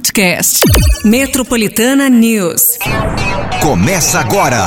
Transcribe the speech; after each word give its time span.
podcast. 0.00 0.60
Metropolitana 1.04 2.08
News. 2.08 2.78
Começa 3.60 4.18
agora. 4.18 4.58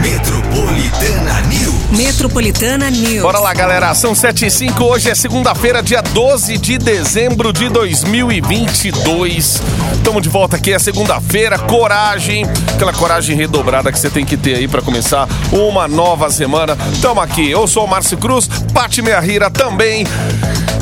Metropolitana 0.00 1.42
News. 1.42 1.90
Metropolitana 1.90 2.90
News. 2.90 3.20
Bora 3.20 3.38
lá, 3.38 3.52
galera. 3.52 3.94
São 3.94 4.14
7 4.14 4.46
e 4.46 4.50
5. 4.50 4.82
Hoje 4.82 5.10
é 5.10 5.14
segunda-feira, 5.14 5.82
dia 5.82 6.00
12 6.00 6.56
de 6.56 6.78
dezembro 6.78 7.52
de 7.52 7.68
2022. 7.68 9.62
Estamos 9.92 10.22
de 10.22 10.30
volta 10.30 10.56
aqui. 10.56 10.72
É 10.72 10.78
segunda-feira. 10.78 11.58
Coragem. 11.58 12.46
Aquela 12.74 12.94
coragem 12.94 13.36
redobrada 13.36 13.92
que 13.92 13.98
você 13.98 14.08
tem 14.08 14.24
que 14.24 14.38
ter 14.38 14.54
aí 14.54 14.66
para 14.66 14.80
começar 14.80 15.28
uma 15.52 15.86
nova 15.86 16.30
semana. 16.30 16.78
Tamo 17.02 17.20
aqui. 17.20 17.50
Eu 17.50 17.66
sou 17.66 17.84
o 17.84 17.88
Márcio 17.88 18.16
Cruz. 18.16 18.48
Pati 18.72 19.02
Meia 19.02 19.20
Rira 19.20 19.50
também. 19.50 20.06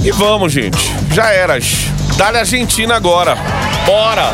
E 0.05 0.13
vamos, 0.13 0.53
gente. 0.53 0.95
Já 1.13 1.33
eras. 1.33 1.91
Dá-lhe 2.17 2.39
Argentina 2.39 2.97
agora. 2.97 3.37
Bora! 3.87 4.25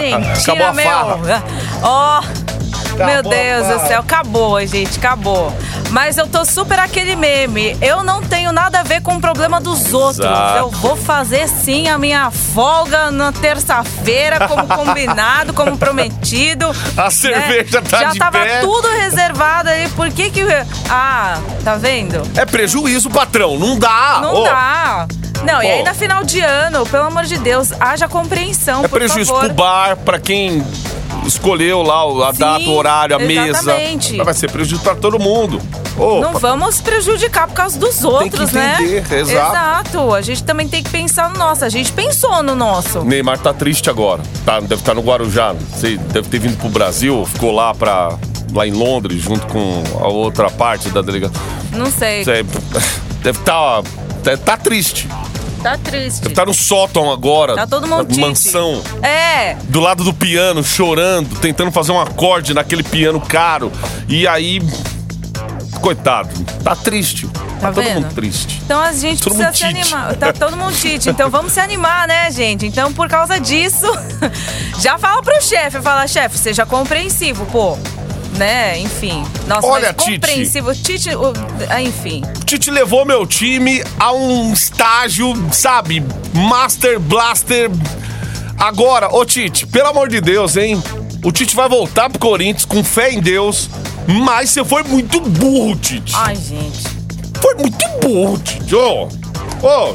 Gente, 0.00 0.28
Acabou 0.42 0.66
a 0.66 0.72
meu. 0.72 0.84
farra. 0.84 1.44
Ó, 1.82 2.20
meu 2.22 3.20
Acabou 3.20 3.32
a 3.32 3.34
Deus 3.34 3.66
do 3.68 3.86
céu, 3.88 4.00
acabou, 4.00 4.66
gente, 4.66 4.98
acabou. 4.98 5.52
Mas 5.90 6.16
eu 6.16 6.26
tô 6.26 6.42
super 6.44 6.78
aquele 6.78 7.14
meme. 7.16 7.76
Eu 7.82 8.02
não 8.02 8.22
tenho 8.22 8.50
nada 8.50 8.80
a 8.80 8.82
ver 8.82 9.02
com 9.02 9.14
o 9.16 9.20
problema 9.20 9.60
dos 9.60 9.92
outros. 9.92 10.20
Exato. 10.24 10.58
Eu 10.58 10.70
vou 10.70 10.96
fazer 10.96 11.46
sim 11.48 11.86
a 11.88 11.98
minha 11.98 12.30
folga 12.30 13.10
na 13.10 13.30
terça-feira, 13.30 14.48
como 14.48 14.66
combinado, 14.74 15.52
como 15.52 15.76
prometido. 15.76 16.74
A 16.96 17.10
cerveja 17.10 17.82
tá 17.82 18.00
Já 18.00 18.10
de 18.10 18.18
tava 18.18 18.38
pé. 18.40 18.60
tudo 18.60 18.88
reservado 18.88 19.68
aí. 19.68 19.86
Por 19.90 20.10
que 20.10 20.30
que. 20.30 20.42
Ah, 20.88 21.38
tá 21.62 21.74
vendo? 21.76 22.22
É 22.36 22.46
prejuízo, 22.46 23.10
patrão. 23.10 23.58
Não 23.58 23.78
dá. 23.78 24.18
Não 24.22 24.34
Ô, 24.34 24.44
dá. 24.44 25.06
Não, 25.44 25.62
e 25.62 25.66
Pô. 25.66 25.72
ainda 25.72 25.94
final 25.94 26.24
de 26.24 26.40
ano, 26.40 26.86
pelo 26.86 27.04
amor 27.04 27.24
de 27.24 27.36
Deus, 27.38 27.70
haja 27.80 28.08
compreensão, 28.08 28.84
É 28.84 28.88
por 28.88 28.98
prejuízo 28.98 29.32
favor. 29.32 29.46
pro 29.46 29.54
bar, 29.54 29.96
pra 29.96 30.18
quem 30.18 30.62
escolheu 31.26 31.82
lá 31.82 32.28
a 32.28 32.32
Sim, 32.32 32.38
data, 32.40 32.64
o 32.64 32.74
horário, 32.74 33.16
a 33.16 33.22
exatamente. 33.22 34.12
mesa. 34.12 34.24
Vai 34.24 34.34
ser 34.34 34.50
prejuízo 34.50 34.82
pra 34.82 34.94
todo 34.94 35.18
mundo. 35.18 35.60
Ô, 35.96 36.20
Não 36.20 36.32
vamos 36.34 36.80
prejudicar 36.80 37.46
por 37.46 37.54
causa 37.54 37.78
dos 37.78 38.02
outros, 38.02 38.50
né? 38.52 38.76
entender, 38.80 39.18
exato. 39.20 39.52
Exato. 39.90 40.14
A 40.14 40.22
gente 40.22 40.42
também 40.42 40.66
tem 40.66 40.82
que 40.82 40.88
pensar 40.90 41.28
no 41.28 41.38
nosso. 41.38 41.64
A 41.64 41.68
gente 41.68 41.92
pensou 41.92 42.42
no 42.42 42.54
nosso. 42.56 43.04
Neymar 43.04 43.38
tá 43.38 43.52
triste 43.52 43.90
agora. 43.90 44.22
Tá, 44.44 44.58
deve 44.58 44.76
estar 44.76 44.94
no 44.94 45.02
Guarujá. 45.02 45.54
Sei, 45.76 45.98
deve 45.98 46.28
ter 46.28 46.38
vindo 46.38 46.56
pro 46.56 46.68
Brasil, 46.70 47.24
ficou 47.26 47.52
lá 47.52 47.74
pra. 47.74 48.16
lá 48.54 48.66
em 48.66 48.72
Londres, 48.72 49.20
junto 49.22 49.46
com 49.48 49.82
a 50.00 50.08
outra 50.08 50.50
parte 50.50 50.88
da 50.88 51.02
delegação. 51.02 51.40
Não 51.72 51.86
sei. 51.90 52.24
Sei, 52.24 52.42
Deve 53.22 53.38
estar. 53.38 53.82
Tá, 54.24 54.36
tá 54.36 54.56
triste. 54.56 55.08
Tá 55.62 55.78
triste. 55.78 56.26
Estar 56.26 56.46
no 56.46 56.54
sótão 56.54 57.10
agora. 57.10 57.54
Tá 57.54 57.66
todo 57.66 57.86
mundo. 57.86 58.14
Mansão. 58.18 58.82
É. 59.02 59.54
do 59.68 59.80
lado 59.80 60.02
do 60.02 60.12
piano, 60.12 60.62
chorando, 60.64 61.38
tentando 61.38 61.70
fazer 61.70 61.92
um 61.92 62.00
acorde 62.00 62.52
naquele 62.52 62.82
piano 62.82 63.20
caro. 63.20 63.70
E 64.08 64.26
aí. 64.26 64.60
Coitado, 65.80 66.30
tá 66.62 66.76
triste. 66.76 67.26
Tá, 67.26 67.42
Tá 67.68 67.72
todo 67.72 67.90
mundo 67.90 68.14
triste. 68.14 68.60
Então 68.64 68.80
a 68.80 68.92
gente 68.92 69.22
Todo 69.22 69.34
precisa 69.34 69.52
se 69.52 69.66
tite. 69.74 69.94
animar. 69.94 70.14
Tá 70.16 70.32
todo 70.32 70.56
mundo 70.56 70.72
tite. 70.76 71.10
Então 71.10 71.28
vamos 71.28 71.52
se 71.52 71.60
animar, 71.60 72.06
né, 72.06 72.30
gente? 72.30 72.66
Então, 72.66 72.92
por 72.92 73.08
causa 73.08 73.40
disso, 73.40 73.86
já 74.80 74.96
fala 74.98 75.22
pro 75.22 75.40
chefe. 75.42 75.80
Fala, 75.80 76.06
chefe, 76.06 76.38
seja 76.38 76.64
compreensivo, 76.64 77.44
pô. 77.46 77.76
Né? 78.36 78.78
Enfim. 78.78 79.24
Nossa, 79.46 79.66
Olha, 79.66 79.92
mas 79.94 80.04
Tite. 80.04 80.20
compreensivo. 80.20 80.74
Tite, 80.74 81.14
o- 81.14 81.32
ah, 81.68 81.82
enfim. 81.82 82.22
Tite 82.46 82.70
levou 82.70 83.04
meu 83.04 83.26
time 83.26 83.82
a 84.00 84.12
um 84.12 84.52
estágio, 84.52 85.34
sabe? 85.52 86.02
Master 86.32 86.98
Blaster. 86.98 87.70
Agora, 88.58 89.14
ô 89.14 89.24
Tite, 89.24 89.66
pelo 89.66 89.88
amor 89.88 90.08
de 90.08 90.20
Deus, 90.20 90.56
hein? 90.56 90.82
O 91.24 91.30
Tite 91.30 91.54
vai 91.54 91.68
voltar 91.68 92.08
pro 92.10 92.18
Corinthians 92.18 92.64
com 92.64 92.82
fé 92.82 93.10
em 93.12 93.20
Deus. 93.20 93.68
Mas 94.06 94.50
você 94.50 94.64
foi 94.64 94.82
muito 94.82 95.20
burro, 95.20 95.76
Tite. 95.76 96.12
Ai, 96.16 96.34
gente. 96.34 96.82
Foi 97.40 97.54
muito 97.54 97.84
burro, 98.00 98.38
Tite. 98.38 98.74
Ô, 98.74 99.08
ô. 99.62 99.94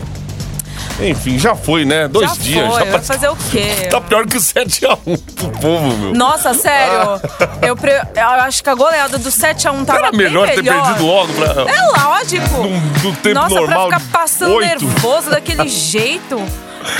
Enfim, 0.99 1.37
já 1.37 1.55
foi, 1.55 1.85
né? 1.85 2.07
Dois 2.07 2.29
já 2.31 2.35
dias. 2.37 2.67
foi. 2.73 2.85
já 2.85 2.91
Vai 2.91 3.01
fazer 3.01 3.29
o 3.29 3.35
quê? 3.51 3.87
Tá 3.91 4.01
pior 4.01 4.25
que 4.25 4.37
o 4.37 4.39
7x1 4.39 5.19
pro 5.35 5.49
povo, 5.61 5.97
meu. 5.97 6.13
Nossa, 6.13 6.53
sério. 6.53 7.21
Eu, 7.61 7.75
pre- 7.75 8.01
eu 8.15 8.27
acho 8.27 8.63
que 8.63 8.69
a 8.69 8.73
goleada 8.75 9.17
do 9.17 9.29
7x1 9.29 9.85
tava 9.85 9.99
Era 9.99 10.11
bem 10.11 10.19
melhor 10.21 10.47
ter 10.49 10.63
melhor. 10.63 10.83
perdido 10.83 11.05
logo 11.05 11.33
pra. 11.33 11.45
É 11.71 11.81
lógico. 12.07 12.57
No- 12.57 12.69
no 13.11 13.15
tempo 13.17 13.35
Nossa, 13.35 13.55
normal, 13.55 13.87
pra 13.89 13.99
ficar 13.99 14.11
passando 14.19 14.53
oito. 14.55 14.67
nervoso 14.85 15.29
daquele 15.29 15.67
jeito, 15.69 16.41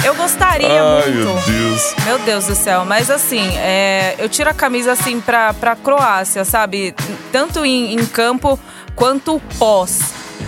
eu 0.04 0.14
gostaria 0.16 0.68
Ai, 0.84 1.10
muito. 1.12 1.26
meu 1.34 1.42
Deus. 1.42 1.94
Meu 2.06 2.20
Deus 2.20 2.46
do 2.46 2.56
céu, 2.56 2.86
mas 2.86 3.10
assim, 3.10 3.50
é, 3.58 4.16
eu 4.20 4.30
tiro 4.30 4.50
a 4.50 4.54
camisa 4.54 4.92
assim 4.92 5.20
pra, 5.20 5.54
pra 5.54 5.76
Croácia, 5.76 6.46
sabe? 6.46 6.94
Tanto 7.32 7.66
em, 7.66 7.94
em 7.96 8.06
campo 8.06 8.60
quanto 8.96 9.42
pós. 9.58 10.00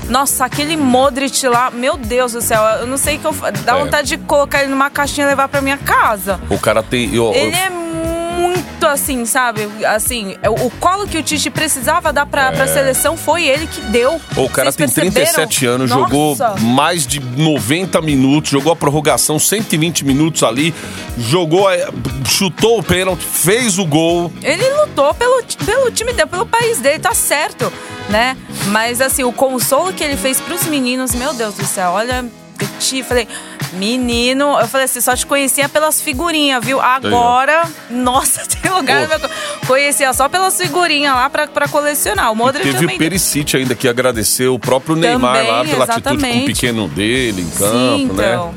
Nossa, 0.10 0.46
aquele 0.46 0.76
Modric 0.76 1.48
lá, 1.48 1.70
meu 1.72 1.96
Deus 1.98 2.32
do 2.34 2.42
céu, 2.42 2.62
eu 2.82 2.88
não 2.88 2.98
sei 2.98 3.18
o 3.18 3.20
que 3.20 3.26
eu. 3.28 3.36
Dá 3.64 3.78
É. 3.78 3.80
vontade 3.84 4.08
de 4.10 4.18
colocar 4.18 4.62
ele 4.62 4.70
numa 4.72 4.90
caixinha 4.90 5.26
e 5.28 5.30
levar 5.30 5.48
pra 5.48 5.62
minha 5.62 5.78
casa. 5.78 6.40
O 6.50 6.58
cara 6.60 6.82
tem. 6.84 7.14
eu- 7.14 7.26
eu- 7.26 7.34
Ele 7.34 7.56
é 7.56 7.70
muito 7.70 8.88
assim, 8.88 9.26
sabe? 9.26 9.68
Assim, 9.86 10.36
é 10.42 10.50
o 10.50 10.70
colo 10.80 11.06
que 11.08 11.18
o 11.18 11.22
Tite 11.24 11.50
precisava 11.50 12.12
dar 12.14 12.26
pra, 12.26 12.52
pra 12.52 12.66
seleção 12.68 13.16
foi 13.18 13.46
ele 13.46 13.68
que 13.68 13.82
deu. 13.82 14.20
o 14.38 14.50
cara 14.50 14.72
Vocês 14.72 14.76
tem 14.76 14.88
perceberam? 14.88 15.12
37 15.34 15.66
anos, 15.66 15.90
Nossa. 15.92 16.04
jogou 16.04 16.38
mais 16.60 17.06
de 17.06 17.20
90 17.20 18.02
minutos, 18.02 18.50
jogou 18.52 18.72
a 18.72 18.76
prorrogação 18.76 19.38
120 19.38 20.06
minutos 20.06 20.42
ali, 20.44 20.74
jogou, 21.18 21.70
é, 21.70 21.88
chutou 22.28 22.80
o 22.80 22.84
pênalti, 22.84 23.22
fez 23.24 23.78
o 23.78 23.86
gol. 23.86 24.32
Ele 24.42 24.68
lutou 24.82 25.14
pelo, 25.14 25.44
pelo 25.66 25.92
time 25.92 26.14
dele, 26.14 26.30
pelo 26.30 26.46
país 26.46 26.80
dele, 26.80 27.00
tá 27.00 27.14
certo, 27.14 27.72
né? 28.10 28.38
Mas 28.68 29.02
assim, 29.02 29.24
o 29.24 29.32
consolo 29.32 29.94
que 29.94 30.04
ele 30.04 30.18
fez 30.18 30.40
pros 30.40 30.64
meninos, 30.66 31.16
meu 31.16 31.34
Deus 31.34 31.56
do 31.56 31.66
céu, 31.66 31.92
olha, 31.92 32.26
eu 32.60 32.68
te 32.80 33.02
falei, 33.04 33.28
menino, 33.74 34.60
eu 34.60 34.68
falei 34.68 34.86
assim, 34.86 35.02
só 35.02 35.16
te 35.16 35.26
conhecia 35.26 35.68
pelas 35.70 36.02
figurinhas, 36.02 36.64
viu? 36.64 36.80
Agora, 36.80 37.68
nossa, 37.90 38.42
tem 38.62 38.72
lugar 38.72 39.02
no 39.04 39.08
meu... 39.08 39.20
Conhecia 39.66 40.12
só 40.14 40.28
pelas 40.28 40.58
figurinhas 40.58 41.14
lá 41.14 41.30
pra, 41.30 41.48
pra 41.48 41.68
colecionar. 41.68 42.32
O 42.32 42.36
Modric 42.36 42.66
Teve 42.66 42.80
também. 42.80 42.96
o 42.96 43.00
Perisic 43.00 43.56
ainda 43.58 43.76
que 43.76 43.88
agradeceu 43.88 44.54
o 44.54 44.60
próprio 44.60 44.96
Neymar 44.96 45.38
Também, 45.38 45.52
lá 45.52 45.64
pela 45.66 45.84
atitude 45.86 46.04
com 46.04 46.10
o 46.10 46.14
exatamente. 46.18 46.46
pequeno 46.46 46.88
dele 46.88 47.42
em 47.42 47.50
campo, 47.52 47.98
Sim, 47.98 48.06
né? 48.14 48.52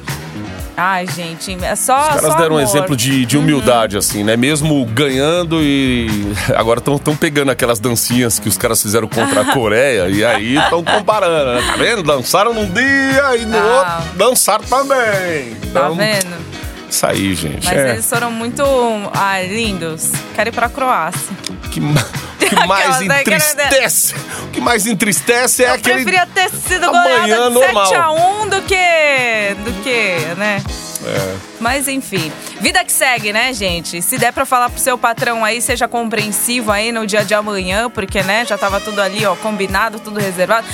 Ai, 0.76 1.06
gente, 1.06 1.56
é 1.62 1.74
só. 1.76 2.00
Os 2.00 2.06
caras 2.08 2.22
só 2.32 2.34
deram 2.38 2.54
um 2.54 2.58
amor. 2.58 2.62
exemplo 2.62 2.96
de, 2.96 3.26
de 3.26 3.36
humildade, 3.36 3.96
assim, 3.98 4.24
né? 4.24 4.36
Mesmo 4.36 4.84
ganhando 4.86 5.58
e 5.62 6.08
agora 6.56 6.78
estão 6.80 7.14
pegando 7.16 7.50
aquelas 7.50 7.78
dancinhas 7.78 8.38
que 8.38 8.48
os 8.48 8.56
caras 8.56 8.80
fizeram 8.80 9.06
contra 9.06 9.42
a 9.42 9.44
Coreia 9.52 10.08
e 10.08 10.24
aí 10.24 10.56
estão 10.56 10.82
comparando, 10.82 11.60
né? 11.60 11.66
Tá 11.66 11.76
vendo? 11.76 12.02
Dançaram 12.02 12.54
num 12.54 12.66
dia 12.70 13.36
e 13.36 13.44
no 13.44 13.58
Ah. 13.58 13.98
outro 14.02 14.16
dançaram 14.18 14.64
também. 14.64 15.54
Tá 15.54 15.66
Então, 15.66 15.94
vendo? 15.94 16.61
Aí, 17.02 17.34
gente. 17.34 17.64
Mas 17.66 17.76
é. 17.78 17.90
eles 17.90 18.08
foram 18.08 18.30
muito. 18.30 18.62
Ai, 19.14 19.46
lindos. 19.46 20.10
Quero 20.34 20.50
ir 20.50 20.52
pra 20.52 20.68
Croácia. 20.68 21.34
que, 21.70 21.80
que 21.80 21.80
mais 22.66 23.00
né, 23.00 23.20
entristece. 23.20 24.14
O 24.44 24.48
que 24.48 24.60
mais 24.60 24.86
entristece 24.86 25.64
é 25.64 25.70
Eu 25.70 25.74
aquele. 25.74 26.04
preferia 26.04 26.26
ter 26.26 26.50
sido 26.50 26.86
goleada 26.86 27.48
de 27.48 27.54
normal. 27.54 27.92
7x1 27.92 28.48
do 28.48 28.62
que. 28.62 29.54
do 29.64 29.82
que, 29.82 30.34
né? 30.36 30.62
É. 31.04 31.36
Mas 31.58 31.88
enfim, 31.88 32.30
vida 32.60 32.84
que 32.84 32.92
segue, 32.92 33.32
né, 33.32 33.52
gente? 33.52 34.00
Se 34.02 34.16
der 34.18 34.32
pra 34.32 34.44
falar 34.44 34.70
pro 34.70 34.78
seu 34.78 34.96
patrão 34.96 35.44
aí, 35.44 35.60
seja 35.60 35.88
compreensivo 35.88 36.70
aí 36.70 36.92
no 36.92 37.06
dia 37.06 37.24
de 37.24 37.34
amanhã, 37.34 37.90
porque, 37.90 38.22
né, 38.22 38.44
já 38.44 38.56
tava 38.56 38.80
tudo 38.80 39.00
ali, 39.00 39.26
ó, 39.26 39.34
combinado, 39.36 39.98
tudo 39.98 40.20
reservado. 40.20 40.66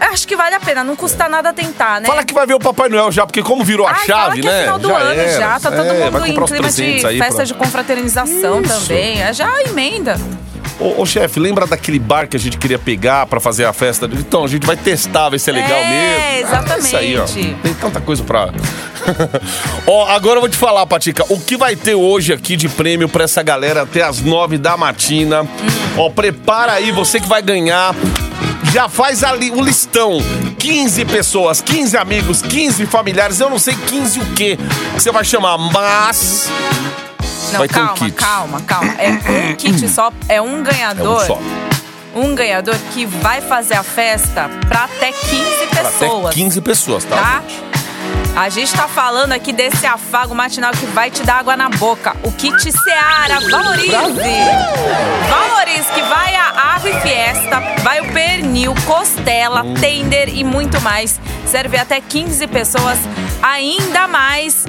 Acho 0.00 0.28
que 0.28 0.36
vale 0.36 0.54
a 0.54 0.60
pena, 0.60 0.84
não 0.84 0.94
custa 0.96 1.28
nada 1.28 1.52
tentar, 1.52 2.00
né? 2.00 2.06
Fala 2.06 2.24
que 2.24 2.34
vai 2.34 2.46
ver 2.46 2.54
o 2.54 2.58
Papai 2.58 2.88
Noel 2.88 3.10
já, 3.10 3.26
porque 3.26 3.42
como 3.42 3.64
virou 3.64 3.86
a 3.86 3.92
Ai, 3.92 4.06
chave, 4.06 4.40
que 4.40 4.46
né? 4.46 4.58
é 4.58 4.62
final 4.62 4.78
do 4.78 4.88
já 4.88 4.96
ano 4.98 5.30
já, 5.30 5.60
tá 5.60 5.70
todo 5.70 5.80
É, 5.86 5.98
vai 5.98 6.10
mundo 6.10 6.26
em 6.26 6.46
clima 6.46 6.70
de 6.70 7.00
festa 7.18 7.34
pra- 7.34 7.44
de 7.44 7.54
confraternização 7.54 8.60
Isso. 8.60 8.80
também. 8.80 9.22
É 9.22 9.32
já 9.32 9.50
emenda. 9.62 10.16
Ô, 10.80 11.02
ô, 11.02 11.06
chefe, 11.06 11.38
lembra 11.38 11.66
daquele 11.68 12.00
bar 12.00 12.26
que 12.28 12.36
a 12.36 12.40
gente 12.40 12.58
queria 12.58 12.78
pegar 12.78 13.26
pra 13.26 13.38
fazer 13.38 13.64
a 13.64 13.72
festa? 13.72 14.08
Então, 14.12 14.44
a 14.44 14.48
gente 14.48 14.66
vai 14.66 14.76
testar, 14.76 15.28
ver 15.28 15.38
se 15.38 15.48
é 15.50 15.52
legal 15.52 15.78
É, 15.78 15.88
mesmo. 16.32 16.48
exatamente. 16.48 16.72
Ah, 16.72 16.78
isso 16.78 16.96
aí, 16.96 17.18
ó. 17.18 17.24
Tem 17.62 17.74
tanta 17.74 18.00
coisa 18.00 18.24
pra. 18.24 18.48
ó, 19.86 20.08
agora 20.10 20.36
eu 20.38 20.40
vou 20.40 20.48
te 20.50 20.56
falar, 20.56 20.84
Patica, 20.86 21.24
o 21.28 21.38
que 21.38 21.56
vai 21.56 21.76
ter 21.76 21.94
hoje 21.94 22.32
aqui 22.32 22.56
de 22.56 22.68
prêmio 22.68 23.08
pra 23.08 23.22
essa 23.24 23.42
galera 23.42 23.82
até 23.82 24.02
as 24.02 24.20
nove 24.20 24.58
da 24.58 24.76
matina. 24.76 25.42
Hum. 25.42 25.48
Ó, 25.96 26.10
prepara 26.10 26.72
aí, 26.72 26.90
você 26.90 27.20
que 27.20 27.28
vai 27.28 27.40
ganhar. 27.40 27.94
Já 28.74 28.88
faz 28.88 29.22
ali 29.22 29.52
o 29.52 29.62
listão. 29.62 30.18
15 30.58 31.04
pessoas, 31.04 31.60
15 31.60 31.96
amigos, 31.96 32.42
15 32.42 32.84
familiares, 32.86 33.38
eu 33.38 33.48
não 33.48 33.56
sei 33.56 33.72
15 33.76 34.18
o 34.18 34.26
quê 34.34 34.58
que 34.96 35.00
você 35.00 35.12
vai 35.12 35.24
chamar, 35.24 35.56
mas. 35.56 36.48
Não, 37.52 37.60
Vai 37.60 37.68
ter 37.68 37.74
um 37.78 37.86
calma, 37.86 37.94
kit. 37.94 38.12
calma, 38.16 38.60
calma. 38.62 38.94
É 38.98 39.10
um 39.52 39.54
kit 39.54 39.88
só, 39.88 40.12
é 40.28 40.42
um 40.42 40.46
É 40.46 40.58
um 40.58 40.62
ganhador. 40.64 41.24
só. 41.24 41.38
Um 42.16 42.34
ganhador 42.34 42.74
que 42.92 43.06
vai 43.06 43.40
fazer 43.40 43.74
a 43.74 43.84
festa 43.84 44.50
pra 44.68 44.84
até 44.86 45.12
15 45.12 45.44
Pra 45.70 45.84
pessoas. 45.84 46.26
Até 46.26 46.34
15 46.34 46.60
pessoas, 46.60 47.04
tá? 47.04 47.16
Tá? 47.16 47.42
A 48.36 48.48
gente 48.48 48.72
tá 48.72 48.88
falando 48.88 49.32
aqui 49.32 49.52
desse 49.52 49.86
afago 49.86 50.34
matinal 50.34 50.72
que 50.72 50.86
vai 50.86 51.08
te 51.08 51.22
dar 51.22 51.36
água 51.36 51.56
na 51.56 51.68
boca. 51.68 52.16
O 52.24 52.32
kit 52.32 52.72
Seara, 52.72 53.38
valorize! 53.48 53.92
Valorize 55.28 55.92
que 55.94 56.02
vai 56.02 56.34
a 56.34 56.74
ave 56.74 56.92
fiesta, 57.00 57.60
vai 57.82 58.00
o 58.00 58.12
pernil, 58.12 58.74
costela, 58.86 59.64
tender 59.80 60.28
e 60.28 60.42
muito 60.42 60.80
mais. 60.80 61.20
Serve 61.46 61.76
até 61.76 62.00
15 62.00 62.46
pessoas, 62.48 62.98
ainda 63.40 64.08
mais 64.08 64.66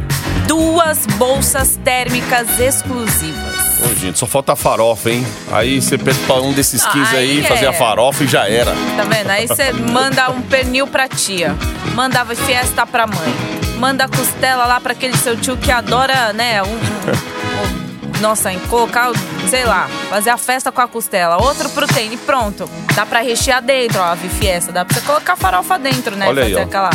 duas 0.48 1.06
bolsas 1.18 1.80
térmicas 1.84 2.60
exclusivas. 2.60 3.66
Ô, 3.84 3.94
gente, 3.96 4.18
só 4.18 4.26
falta 4.26 4.54
a 4.54 4.56
farofa, 4.56 5.10
hein? 5.10 5.26
Aí 5.52 5.82
você 5.82 5.98
pede 5.98 6.20
pra 6.20 6.36
um 6.36 6.54
desses 6.54 6.86
15 6.86 7.16
aí, 7.16 7.40
Aí 7.40 7.44
fazer 7.44 7.66
é. 7.66 7.68
a 7.70 7.74
farofa 7.74 8.24
e 8.24 8.28
já 8.28 8.48
era. 8.48 8.72
Tá 8.96 9.04
vendo? 9.04 9.30
Aí 9.30 9.48
você 9.48 9.74
manda 9.74 10.30
um 10.30 10.42
pernil 10.42 10.88
pra 10.88 11.08
tia, 11.08 11.56
manda 11.94 12.22
ave 12.22 12.36
fiesta 12.36 12.86
pra 12.86 13.06
mãe, 13.06 13.34
manda 13.78 14.08
costela 14.08 14.66
lá 14.66 14.80
pra 14.80 14.94
aquele 14.94 15.16
seu 15.18 15.36
tio 15.38 15.58
que 15.58 15.72
adora, 15.72 16.34
né, 16.34 16.62
um... 16.64 16.68
um- 16.68 16.70
um- 16.72 18.22
nossa, 18.22 18.52
em 18.52 18.60
colocar, 18.60 19.12
sei 19.50 19.66
lá, 19.66 19.88
fazer 20.10 20.30
a 20.30 20.38
festa 20.38 20.72
com 20.72 20.80
a 20.82 20.88
costela. 20.88 21.38
Outro 21.44 21.70
proteína 21.70 22.14
e 22.14 22.18
pronto. 22.18 22.68
Dá 22.96 23.06
pra 23.06 23.20
rechear 23.22 23.62
dentro, 23.62 24.00
ó, 24.00 24.14
a 24.14 24.16
fiesta. 24.16 24.72
Dá 24.72 24.86
pra 24.86 24.96
você 24.96 25.02
colocar 25.02 25.36
farofa 25.36 25.78
dentro, 25.78 26.16
né? 26.16 26.28
Olha 26.28 26.44
aí, 26.44 26.54
fazer 26.54 26.64
ó. 26.64 26.68
aquela... 26.68 26.90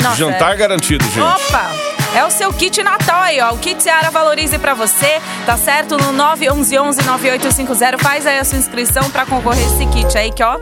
Nossa, 0.00 0.16
Jantar 0.16 0.52
é- 0.52 0.56
garantido, 0.56 1.04
gente. 1.06 1.20
Opa! 1.20 1.70
É 2.14 2.24
o 2.24 2.30
seu 2.30 2.52
kit 2.52 2.82
Natal 2.82 3.20
aí, 3.22 3.40
ó. 3.40 3.52
O 3.52 3.58
kit 3.58 3.82
Seara 3.82 4.10
Valorize 4.10 4.58
pra 4.58 4.74
você, 4.74 5.20
tá 5.44 5.56
certo? 5.56 5.96
No 5.96 6.12
911-9850. 6.12 7.98
Faz 8.00 8.26
aí 8.26 8.38
a 8.38 8.44
sua 8.44 8.58
inscrição 8.58 9.10
pra 9.10 9.24
concorrer 9.26 9.64
esse 9.66 9.86
kit 9.86 10.16
aí, 10.16 10.30
que 10.30 10.42
ó, 10.42 10.58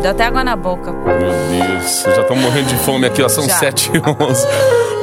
deu 0.00 0.10
até 0.10 0.24
água 0.24 0.44
na 0.44 0.56
boca. 0.56 0.92
Meu 0.92 1.68
Deus, 1.70 2.04
já 2.14 2.22
estamos 2.22 2.42
morrendo 2.42 2.68
de 2.68 2.76
fome 2.76 3.06
aqui, 3.06 3.22
ó. 3.22 3.28
São 3.28 3.46
Já. 3.48 3.56
7 3.56 3.90
e 3.94 4.22
11. 4.22 4.46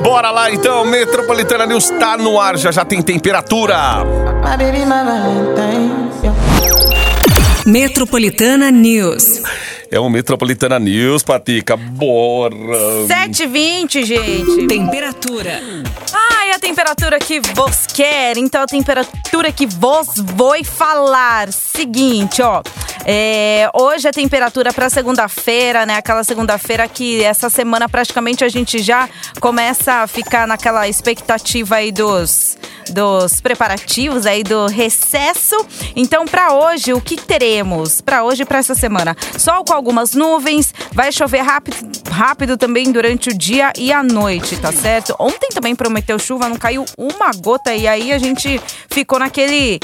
Bora 0.02 0.32
lá 0.32 0.52
então, 0.52 0.84
Metropolitana 0.86 1.66
News 1.66 1.90
tá 1.90 2.18
no 2.18 2.40
ar, 2.40 2.58
já 2.58 2.72
já 2.72 2.84
tem 2.84 3.02
temperatura. 3.02 3.78
Metropolitana 7.66 8.72
News. 8.72 9.42
É 9.92 10.00
o 10.00 10.10
Metropolitana 10.10 10.80
News, 10.80 11.22
Patica. 11.22 11.76
Bora. 11.76 12.56
7h20, 13.08 14.06
gente. 14.06 14.68
Temperatura. 14.68 15.62
Ai, 16.14 16.52
a 16.52 16.60
temperatura 16.60 17.20
que 17.20 17.42
vos 17.54 17.86
quer, 17.88 18.38
então 18.38 18.64
a 18.64 18.66
temperatura 18.66 19.52
que 19.52 19.68
vos 19.68 20.08
vou 20.34 20.64
falar. 20.64 21.52
Seguinte, 21.52 22.42
ó. 22.42 22.64
É, 23.06 23.70
hoje 23.74 24.08
a 24.08 24.12
temperatura 24.12 24.74
para 24.74 24.90
segunda-feira, 24.90 25.86
né? 25.86 25.96
Aquela 25.96 26.24
segunda-feira 26.24 26.88
que 26.88 27.24
essa 27.24 27.50
semana 27.50 27.90
praticamente 27.90 28.44
a 28.44 28.50
gente 28.50 28.80
já 28.80 29.10
começa 29.40 29.96
a 29.96 30.08
ficar 30.08 30.48
naquela 30.48 30.88
expectativa 30.88 31.78
aí 31.78 31.92
dos 31.92 32.58
dos 32.90 33.40
preparativos 33.40 34.26
aí 34.26 34.44
do 34.44 34.68
recesso. 34.68 35.56
Então, 35.96 36.26
para 36.26 36.54
hoje, 36.54 36.94
o 36.94 37.02
que 37.02 37.16
teremos? 37.16 38.02
Para 38.02 38.24
hoje 38.24 38.44
e 38.44 38.46
para 38.46 38.60
essa 38.60 38.76
semana? 38.76 39.16
Sol 39.38 39.64
com 39.64 39.74
algumas 39.74 40.14
nuvens, 40.14 40.74
vai 40.92 41.12
chover 41.12 41.42
rápido, 41.42 41.78
rápido 42.12 42.58
também 42.58 42.92
durante 42.92 43.30
o 43.30 43.38
dia 43.38 43.72
e 43.78 43.92
a 43.94 44.04
noite, 44.04 44.58
tá 44.58 44.72
certo? 44.72 45.16
Ontem 45.18 45.50
também 45.54 45.76
prometeu 45.76 46.20
chuva, 46.20 46.50
não 46.50 46.58
caiu 46.58 46.86
uma 46.98 47.32
gota 47.32 47.74
e 47.74 47.88
aí 47.88 48.12
a 48.12 48.18
gente 48.18 48.62
ficou 48.90 49.20
naquele 49.20 49.80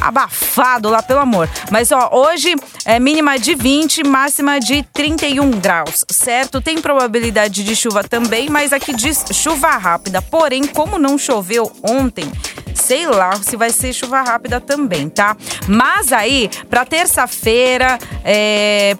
abafado 0.00 0.88
lá, 0.88 1.02
pelo 1.02 1.20
amor. 1.20 1.48
Mas 1.70 1.90
ó, 1.92 2.10
hoje 2.12 2.54
é 2.84 2.98
mínima 2.98 3.38
de 3.38 3.54
20, 3.54 4.04
máxima 4.04 4.58
de 4.58 4.82
31 4.92 5.50
graus, 5.52 6.04
certo? 6.10 6.60
Tem 6.60 6.80
probabilidade 6.80 7.62
de 7.62 7.76
chuva 7.76 8.02
também, 8.02 8.48
mas 8.48 8.72
aqui 8.72 8.92
diz 8.94 9.24
chuva 9.32 9.70
rápida. 9.70 10.22
Porém, 10.22 10.66
como 10.66 10.98
não 10.98 11.18
choveu 11.18 11.70
ontem, 11.82 12.30
sei 12.74 13.06
lá 13.06 13.34
se 13.36 13.56
vai 13.56 13.70
ser 13.70 13.92
chuva 13.92 14.22
rápida 14.22 14.60
também, 14.60 15.08
tá? 15.08 15.36
Mas 15.68 16.12
aí, 16.12 16.50
pra 16.68 16.84
terça-feira, 16.84 17.98
é... 18.24 18.96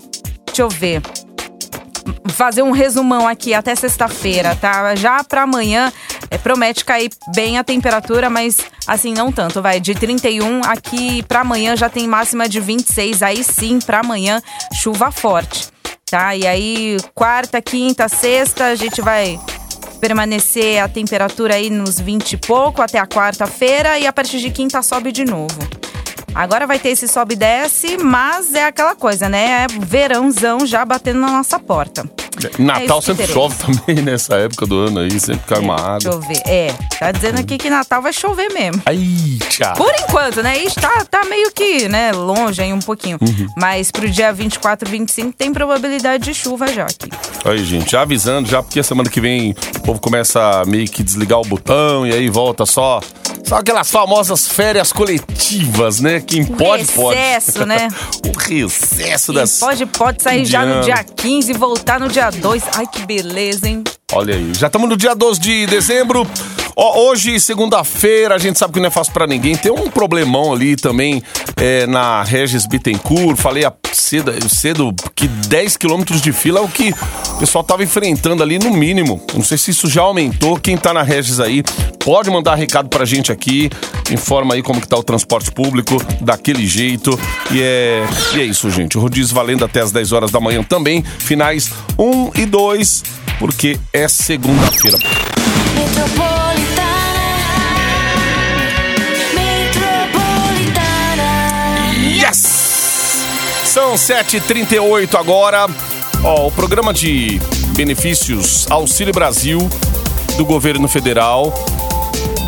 deixa 0.47 0.63
eu 0.63 0.69
ver 0.69 1.03
fazer 2.29 2.63
um 2.63 2.71
resumão 2.71 3.29
aqui 3.29 3.53
até 3.53 3.75
sexta-feira, 3.75 4.57
tá? 4.57 4.95
Já 4.95 5.23
para 5.23 5.43
amanhã 5.43 5.93
é, 6.31 6.39
promete 6.39 6.85
cair 6.85 7.11
bem 7.35 7.59
a 7.59 7.65
temperatura, 7.65 8.31
mas 8.31 8.59
assim 8.87 9.13
não 9.13 9.33
tanto, 9.33 9.61
vai 9.61 9.81
de 9.81 9.95
31 9.95 10.63
aqui 10.65 11.23
para 11.25 11.41
amanhã 11.41 11.77
já 11.77 11.89
tem 11.89 12.07
máxima 12.07 12.49
de 12.49 12.61
26, 12.61 13.23
aí 13.23 13.43
sim 13.43 13.81
para 13.81 14.01
amanhã 14.01 14.41
chuva 14.73 15.11
forte, 15.11 15.69
tá? 16.09 16.37
E 16.37 16.47
aí 16.47 16.97
quarta, 17.15 17.61
quinta, 17.61 18.09
sexta 18.09 18.67
a 18.67 18.75
gente 18.77 19.03
vai 19.03 19.39
permanecer 20.01 20.83
a 20.83 20.89
temperatura 20.89 21.57
aí 21.57 21.69
nos 21.69 22.01
20 22.01 22.33
e 22.33 22.37
pouco 22.37 22.81
até 22.81 22.99
a 22.99 23.07
quarta-feira 23.07 23.99
e 23.99 24.07
a 24.07 24.13
partir 24.13 24.39
de 24.39 24.51
quinta 24.51 24.81
sobe 24.83 25.13
de 25.13 25.25
novo. 25.25 25.59
Agora 26.35 26.67
vai 26.67 26.79
ter 26.79 26.91
esse 26.91 27.09
sobe 27.09 27.35
e 27.35 27.37
desce, 27.37 27.99
mas 27.99 28.55
é 28.55 28.65
aquela 28.65 28.95
coisa, 28.95 29.29
né? 29.29 29.65
É 29.65 29.67
verãozão 29.81 30.65
já 30.65 30.85
batendo 30.85 31.21
na 31.21 31.31
nossa 31.31 31.59
porta. 31.59 32.09
Natal 32.59 32.81
É 32.81 32.85
isso 32.85 33.01
que 33.01 33.07
sempre 33.07 33.27
chove 33.27 33.55
também 33.59 34.03
nessa 34.03 34.37
época 34.37 34.67
do 34.67 34.79
ano 34.87 35.01
aí, 35.01 35.19
sempre 35.21 35.47
cai 35.47 35.59
uma 35.59 35.77
Deixa 35.77 36.09
água. 36.09 36.11
eu 36.13 36.21
ver. 36.21 36.43
É, 36.47 36.75
tá 36.99 37.13
dizendo 37.13 37.39
aqui 37.41 37.59
que 37.59 37.69
Natal 37.69 38.01
vai 38.01 38.13
chover 38.13 38.53
mesmo. 38.53 38.83
Ai, 38.87 39.39
tchau. 39.49 39.75
Por 39.75 39.93
enquanto, 39.95 40.43
né? 40.43 40.59
Isso 40.59 40.81
tá, 40.81 41.05
tá 41.05 41.25
meio 41.25 41.51
que, 41.53 41.89
né, 41.89 42.13
longe 42.13 42.63
aí 42.63 42.73
um 42.73 42.79
pouquinho. 42.79 43.19
Uhum. 43.21 43.47
Mas 43.57 43.91
pro 43.91 44.09
dia 44.09 44.33
24, 44.33 44.89
25 44.89 45.33
tem 45.33 45.53
probabilidade 45.53 46.25
de 46.25 46.35
chuva 46.35 46.67
já 46.69 46.85
aqui. 46.85 47.11
Aí, 47.45 47.65
gente, 47.65 47.91
já 47.91 48.03
avisando, 48.03 48.49
já 48.49 48.63
porque 48.63 48.81
a 48.81 48.85
semana 48.85 49.09
que 49.09 49.21
vem 49.21 49.55
o 49.77 49.81
povo 49.81 50.01
começa 50.01 50.61
a 50.61 50.65
meio 50.65 50.87
que 50.89 51.03
desligar 51.03 51.39
o 51.41 51.45
botão 51.45 52.07
e 52.07 52.13
aí 52.13 52.29
volta 52.29 52.65
só. 52.65 53.01
Só 53.51 53.57
aquelas 53.57 53.91
famosas 53.91 54.47
férias 54.47 54.93
coletivas, 54.93 55.99
né? 55.99 56.21
Quem 56.21 56.45
pode, 56.45 56.85
pode. 56.93 57.19
recesso, 57.19 57.67
né? 57.67 57.89
o 58.25 58.39
recesso 58.39 59.33
Quem 59.33 59.35
das. 59.35 59.59
pode, 59.59 59.87
pode 59.87 60.23
sair 60.23 60.45
já 60.45 60.65
no 60.65 60.83
dia 60.83 61.03
15 61.03 61.51
e 61.51 61.55
voltar 61.59 61.99
no 61.99 62.09
dia 62.09 62.31
2. 62.31 62.63
Ai, 62.77 62.87
que 62.87 63.05
beleza, 63.05 63.69
hein? 63.69 63.83
Olha 64.13 64.37
aí, 64.37 64.55
já 64.55 64.69
estamos 64.69 64.89
no 64.89 64.97
dia 64.97 65.17
12 65.17 65.41
de 65.41 65.67
dezembro. 65.67 66.25
Ó, 66.77 67.11
hoje, 67.11 67.41
segunda-feira, 67.41 68.37
a 68.37 68.39
gente 68.39 68.59
sabe 68.59 68.73
que 68.73 68.81
não 68.81 68.87
é 68.87 68.91
fácil 68.91 69.13
pra 69.13 69.27
ninguém. 69.27 69.57
Tem 69.57 69.73
um 69.73 69.91
problemão 69.91 70.53
ali 70.53 70.77
também 70.77 71.21
é, 71.57 71.87
na 71.87 72.23
Regis 72.23 72.67
Bittencourt. 72.67 73.37
Falei 73.37 73.65
a 73.65 73.73
cedo, 73.93 74.33
cedo 74.49 74.95
que 75.15 75.29
10 75.29 75.77
quilômetros 75.77 76.23
de 76.23 76.33
fila 76.33 76.61
é 76.61 76.63
o 76.63 76.69
que 76.69 76.95
o 77.35 77.39
pessoal 77.39 77.63
tava 77.63 77.83
enfrentando 77.83 78.43
ali 78.43 78.59
no 78.59 78.71
mínimo. 78.71 79.21
Não 79.35 79.43
sei 79.43 79.59
se 79.59 79.73
isso 79.73 79.89
já 79.89 80.03
aumentou. 80.03 80.59
Quem 80.59 80.77
tá 80.77 80.95
na 80.95 81.03
Regis 81.03 81.41
aí, 81.41 81.63
pode 82.05 82.31
mandar 82.31 82.55
recado 82.55 82.89
pra 82.89 83.05
gente 83.05 83.31
aqui. 83.31 83.71
Informa 84.11 84.55
aí 84.55 84.63
como 84.63 84.81
que 84.81 84.89
tá 84.89 84.97
o 84.97 85.03
transporte 85.03 85.53
público 85.53 85.97
daquele 86.21 86.67
jeito. 86.67 87.19
E 87.51 87.63
é, 87.63 88.05
e 88.35 88.41
é 88.41 88.45
isso, 88.45 88.71
gente. 88.71 88.99
O 88.99 89.01
rodízio 89.01 89.35
valendo 89.35 89.65
até 89.65 89.81
as 89.81 89.93
10 89.93 90.13
horas 90.13 90.31
da 90.31 90.41
manhã 90.41 90.63
também. 90.63 91.03
Finais 91.03 91.71
1 91.99 92.33
e 92.37 92.47
2, 92.47 93.03
porque 93.39 93.79
é 93.93 94.09
segunda-feira. 94.09 94.99
Yes! 102.17 103.25
São 103.65 103.95
7h38 103.95 105.15
agora. 105.15 105.67
Ó, 106.23 106.49
o 106.49 106.51
programa 106.51 106.93
de 106.93 107.41
benefícios 107.75 108.67
Auxílio 108.69 109.13
Brasil 109.13 109.71
do 110.37 110.45
governo 110.45 110.89
federal, 110.89 111.53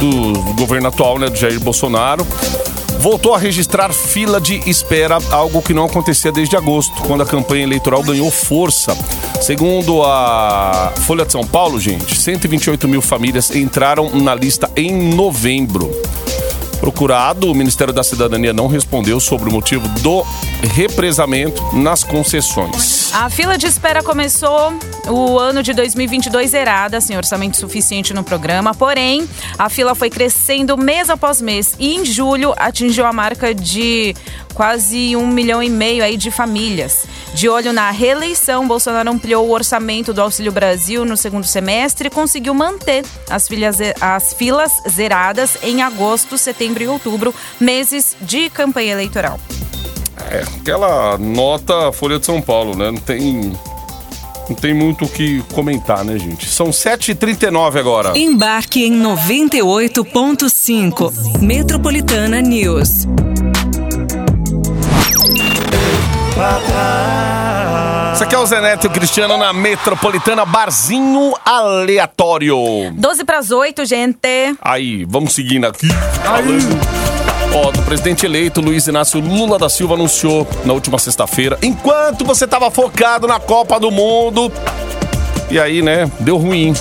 do 0.03 0.55
governo 0.55 0.89
atual, 0.89 1.17
né, 1.17 1.29
do 1.29 1.37
Jair 1.37 1.61
Bolsonaro, 1.61 2.27
voltou 2.99 3.35
a 3.35 3.39
registrar 3.39 3.93
fila 3.93 4.41
de 4.41 4.69
espera, 4.69 5.19
algo 5.31 5.63
que 5.63 5.73
não 5.73 5.85
acontecia 5.85 6.33
desde 6.33 6.57
agosto, 6.57 7.03
quando 7.03 7.23
a 7.23 7.27
campanha 7.27 7.63
eleitoral 7.63 8.03
ganhou 8.03 8.31
força. 8.31 8.97
Segundo 9.41 10.03
a 10.05 10.93
Folha 11.07 11.25
de 11.25 11.33
São 11.33 11.47
Paulo, 11.47 11.79
gente, 11.79 12.17
128 12.17 12.89
mil 12.89 13.01
famílias 13.01 13.55
entraram 13.55 14.11
na 14.11 14.35
lista 14.35 14.69
em 14.75 14.93
novembro. 15.15 15.91
Procurado, 16.83 17.49
o 17.49 17.55
Ministério 17.55 17.95
da 17.95 18.03
Cidadania 18.03 18.53
não 18.53 18.67
respondeu 18.67 19.21
sobre 19.21 19.49
o 19.49 19.53
motivo 19.53 19.87
do 20.01 20.27
represamento 20.75 21.63
nas 21.77 22.03
concessões. 22.03 23.15
A 23.15 23.31
fila 23.31 23.57
de 23.57 23.69
espera 23.69 24.03
começou 24.03 24.73
o 25.09 25.39
ano 25.39 25.63
de 25.63 25.73
2022 25.75 26.51
zerada, 26.51 27.01
sem 27.01 27.17
orçamento 27.17 27.57
suficiente 27.57 28.13
no 28.13 28.25
programa. 28.25 28.75
Porém, 28.75 29.29
a 29.57 29.69
fila 29.69 29.95
foi 29.95 30.11
crescendo 30.11 30.77
mês 30.77 31.09
após 31.09 31.41
mês 31.41 31.77
e 31.79 31.95
em 31.95 32.05
julho 32.05 32.53
atingiu 32.57 33.07
a 33.07 33.13
marca 33.13 33.55
de 33.55 34.13
quase 34.53 35.15
um 35.17 35.27
milhão 35.27 35.63
e 35.63 35.71
meio 35.71 36.03
aí 36.03 36.17
de 36.17 36.31
famílias. 36.31 37.07
De 37.35 37.49
olho 37.49 37.73
na 37.73 37.91
reeleição, 37.91 38.67
Bolsonaro 38.67 39.11
ampliou 39.11 39.47
o 39.47 39.53
orçamento 39.53 40.13
do 40.13 40.21
Auxílio 40.21 40.53
Brasil 40.53 41.05
no 41.05 41.17
segundo 41.17 41.47
semestre 41.47 42.09
e 42.09 42.11
conseguiu 42.11 42.53
manter 42.55 43.05
as, 43.31 43.49
filhas, 43.49 43.79
as 44.01 44.35
filas 44.35 44.71
zeradas 44.89 45.57
em 45.63 45.81
agosto, 45.83 46.37
setembro 46.37 46.72
e 46.81 46.89
outubro, 46.89 47.35
meses 47.61 48.17
de 48.21 48.49
campanha 48.49 48.93
eleitoral. 48.93 49.39
É, 50.31 50.43
aquela 50.61 51.19
nota 51.19 51.91
Folha 51.93 52.19
de 52.19 52.27
São 52.27 52.41
Paulo, 52.41 52.77
né? 52.77 52.91
Não 52.91 53.01
tem. 53.01 53.53
Não 54.49 54.57
tem 54.57 54.75
muito 54.75 55.05
o 55.05 55.09
que 55.09 55.41
comentar, 55.53 56.05
né, 56.05 56.19
gente? 56.19 56.49
São 56.49 56.71
7h39 56.71 57.79
agora. 57.79 58.19
Embarque 58.19 58.85
em 58.85 59.01
98.5. 59.01 61.41
Metropolitana 61.41 62.41
News. 62.41 63.07
Isso 66.29 67.32
aqui 68.33 68.35
é 68.35 68.39
o 68.39 68.47
Zé 68.47 68.63
Neto 68.63 68.85
e 68.85 68.89
o 68.89 68.91
Cristiano 68.91 69.37
na 69.37 69.53
Metropolitana 69.53 70.47
Barzinho 70.47 71.35
Aleatório. 71.45 72.57
12 72.95 73.25
para 73.25 73.39
as 73.39 73.51
8, 73.51 73.85
gente. 73.85 74.57
Aí, 74.63 75.05
vamos 75.05 75.35
seguindo 75.35 75.67
aqui. 75.67 75.87
Ó, 77.55 77.69
o 77.69 77.83
presidente 77.83 78.25
eleito 78.25 78.63
Luiz 78.63 78.87
Inácio 78.87 79.21
Lula 79.21 79.59
da 79.59 79.69
Silva 79.69 79.95
anunciou 79.95 80.49
na 80.65 80.73
última 80.73 80.99
sexta-feira, 80.99 81.59
enquanto 81.63 82.25
você 82.25 82.47
estava 82.47 82.71
focado 82.71 83.27
na 83.27 83.39
Copa 83.39 83.79
do 83.79 83.91
Mundo. 83.91 84.51
E 85.51 85.61
aí, 85.61 85.83
né, 85.83 86.11
deu 86.19 86.39
ruim. 86.39 86.73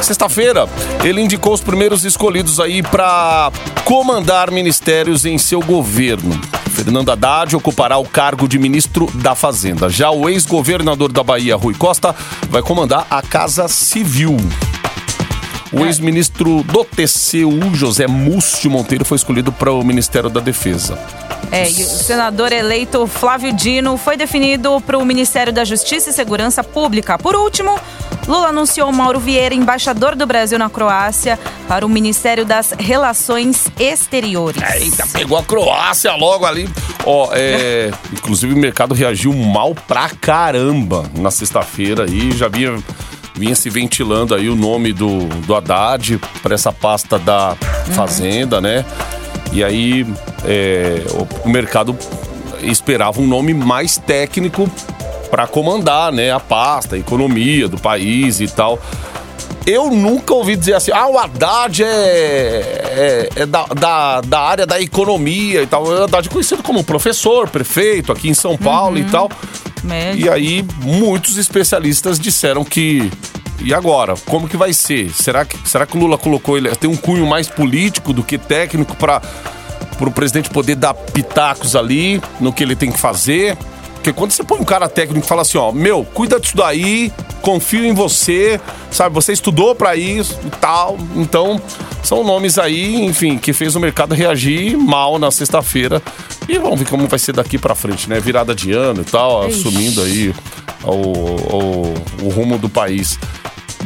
Sexta-feira, 0.00 0.66
ele 1.04 1.20
indicou 1.20 1.52
os 1.52 1.60
primeiros 1.60 2.06
escolhidos 2.06 2.58
aí 2.58 2.82
para 2.82 3.52
comandar 3.84 4.50
ministérios 4.50 5.26
em 5.26 5.36
seu 5.36 5.60
governo. 5.60 6.40
Fernando 6.76 7.10
Haddad 7.10 7.56
ocupará 7.56 7.96
o 7.96 8.04
cargo 8.04 8.46
de 8.46 8.58
ministro 8.58 9.10
da 9.14 9.34
Fazenda. 9.34 9.88
Já 9.88 10.10
o 10.10 10.28
ex-governador 10.28 11.10
da 11.10 11.22
Bahia, 11.22 11.56
Rui 11.56 11.72
Costa, 11.72 12.14
vai 12.50 12.60
comandar 12.60 13.06
a 13.08 13.22
Casa 13.22 13.66
Civil. 13.66 14.36
O 15.72 15.86
ex-ministro 15.86 16.62
do 16.64 16.84
TCU, 16.84 17.74
José 17.74 18.06
Múcio 18.06 18.70
Monteiro, 18.70 19.06
foi 19.06 19.16
escolhido 19.16 19.50
para 19.50 19.72
o 19.72 19.82
Ministério 19.82 20.28
da 20.28 20.38
Defesa. 20.38 20.98
É, 21.50 21.66
e 21.66 21.82
o 21.82 21.86
senador 21.86 22.52
eleito 22.52 23.06
Flávio 23.06 23.54
Dino 23.54 23.96
foi 23.96 24.18
definido 24.18 24.78
para 24.82 24.98
o 24.98 25.04
Ministério 25.04 25.54
da 25.54 25.64
Justiça 25.64 26.10
e 26.10 26.12
Segurança 26.12 26.62
Pública. 26.62 27.16
Por 27.16 27.34
último, 27.34 27.80
Lula 28.26 28.48
anunciou 28.48 28.90
Mauro 28.92 29.20
Vieira, 29.20 29.54
embaixador 29.54 30.16
do 30.16 30.26
Brasil 30.26 30.58
na 30.58 30.68
Croácia, 30.68 31.38
para 31.68 31.86
o 31.86 31.88
Ministério 31.88 32.44
das 32.44 32.72
Relações 32.72 33.68
Exteriores. 33.78 34.62
Eita, 34.74 35.06
pegou 35.12 35.38
a 35.38 35.44
Croácia 35.44 36.12
logo 36.14 36.44
ali. 36.44 36.68
Ó, 37.04 37.30
é, 37.32 37.92
inclusive 38.12 38.52
o 38.52 38.56
mercado 38.56 38.94
reagiu 38.94 39.32
mal 39.32 39.74
pra 39.74 40.10
caramba 40.10 41.04
na 41.16 41.30
sexta-feira 41.30 42.06
e 42.10 42.32
já 42.32 42.48
vinha, 42.48 42.76
vinha 43.34 43.54
se 43.54 43.70
ventilando 43.70 44.34
aí 44.34 44.48
o 44.48 44.56
nome 44.56 44.92
do, 44.92 45.26
do 45.46 45.54
Haddad 45.54 46.20
para 46.42 46.54
essa 46.54 46.72
pasta 46.72 47.18
da 47.18 47.56
Fazenda, 47.94 48.60
né? 48.60 48.84
E 49.52 49.62
aí 49.62 50.04
é, 50.44 51.04
o, 51.12 51.48
o 51.48 51.48
mercado 51.48 51.96
esperava 52.60 53.20
um 53.20 53.26
nome 53.26 53.54
mais 53.54 53.96
técnico 53.96 54.68
para 55.26 55.46
comandar, 55.46 56.12
né, 56.12 56.30
a 56.30 56.40
pasta, 56.40 56.96
a 56.96 56.98
economia 56.98 57.68
do 57.68 57.78
país 57.78 58.40
e 58.40 58.48
tal. 58.48 58.78
Eu 59.66 59.90
nunca 59.90 60.32
ouvi 60.32 60.54
dizer 60.54 60.74
assim, 60.74 60.92
ah, 60.92 61.08
o 61.08 61.18
Haddad 61.18 61.82
é, 61.82 61.86
é, 61.86 63.28
é 63.34 63.46
da, 63.46 63.64
da, 63.64 64.20
da 64.20 64.40
área 64.40 64.64
da 64.64 64.80
economia 64.80 65.62
e 65.62 65.66
tal. 65.66 65.84
O 65.84 66.04
Haddad 66.04 66.28
é 66.28 66.30
conhecido 66.30 66.62
como 66.62 66.84
professor, 66.84 67.48
prefeito 67.48 68.12
aqui 68.12 68.28
em 68.28 68.34
São 68.34 68.56
Paulo 68.56 68.96
e 68.96 69.04
tal. 69.04 69.28
Médio. 69.82 70.26
E 70.26 70.30
aí, 70.30 70.64
muitos 70.82 71.36
especialistas 71.36 72.18
disseram 72.20 72.64
que. 72.64 73.10
E 73.60 73.74
agora? 73.74 74.14
Como 74.26 74.48
que 74.48 74.56
vai 74.56 74.72
ser? 74.72 75.10
Será 75.12 75.44
que, 75.44 75.56
será 75.68 75.84
que 75.84 75.96
o 75.96 76.00
Lula 76.00 76.16
colocou 76.16 76.56
ele. 76.56 76.70
Tem 76.76 76.88
um 76.88 76.96
cunho 76.96 77.26
mais 77.26 77.48
político 77.48 78.12
do 78.12 78.22
que 78.22 78.38
técnico 78.38 78.94
para 78.94 79.20
o 80.00 80.10
presidente 80.12 80.48
poder 80.48 80.76
dar 80.76 80.94
pitacos 80.94 81.74
ali 81.74 82.22
no 82.38 82.52
que 82.52 82.62
ele 82.62 82.76
tem 82.76 82.92
que 82.92 83.00
fazer? 83.00 83.58
Porque 84.06 84.16
quando 84.16 84.30
você 84.30 84.44
põe 84.44 84.60
um 84.60 84.64
cara 84.64 84.88
técnico 84.88 85.26
e 85.26 85.28
fala 85.28 85.42
assim, 85.42 85.58
ó, 85.58 85.72
meu, 85.72 86.04
cuida 86.04 86.38
disso 86.38 86.56
daí, 86.56 87.12
confio 87.42 87.84
em 87.84 87.92
você, 87.92 88.60
sabe? 88.88 89.12
Você 89.16 89.32
estudou 89.32 89.74
pra 89.74 89.96
isso 89.96 90.38
e 90.46 90.50
tal. 90.60 90.96
Então, 91.16 91.60
são 92.04 92.22
nomes 92.22 92.56
aí, 92.56 93.04
enfim, 93.04 93.36
que 93.36 93.52
fez 93.52 93.74
o 93.74 93.80
mercado 93.80 94.14
reagir 94.14 94.78
mal 94.78 95.18
na 95.18 95.32
sexta-feira. 95.32 96.00
E 96.48 96.56
vamos 96.56 96.78
ver 96.78 96.88
como 96.88 97.08
vai 97.08 97.18
ser 97.18 97.32
daqui 97.32 97.58
pra 97.58 97.74
frente, 97.74 98.08
né? 98.08 98.20
Virada 98.20 98.54
de 98.54 98.70
ano 98.70 99.02
e 99.02 99.04
tal, 99.04 99.48
Ixi. 99.48 99.58
assumindo 99.58 100.00
aí 100.00 100.32
o, 100.84 100.92
o, 100.92 101.94
o 102.22 102.28
rumo 102.28 102.58
do 102.58 102.68
país. 102.68 103.18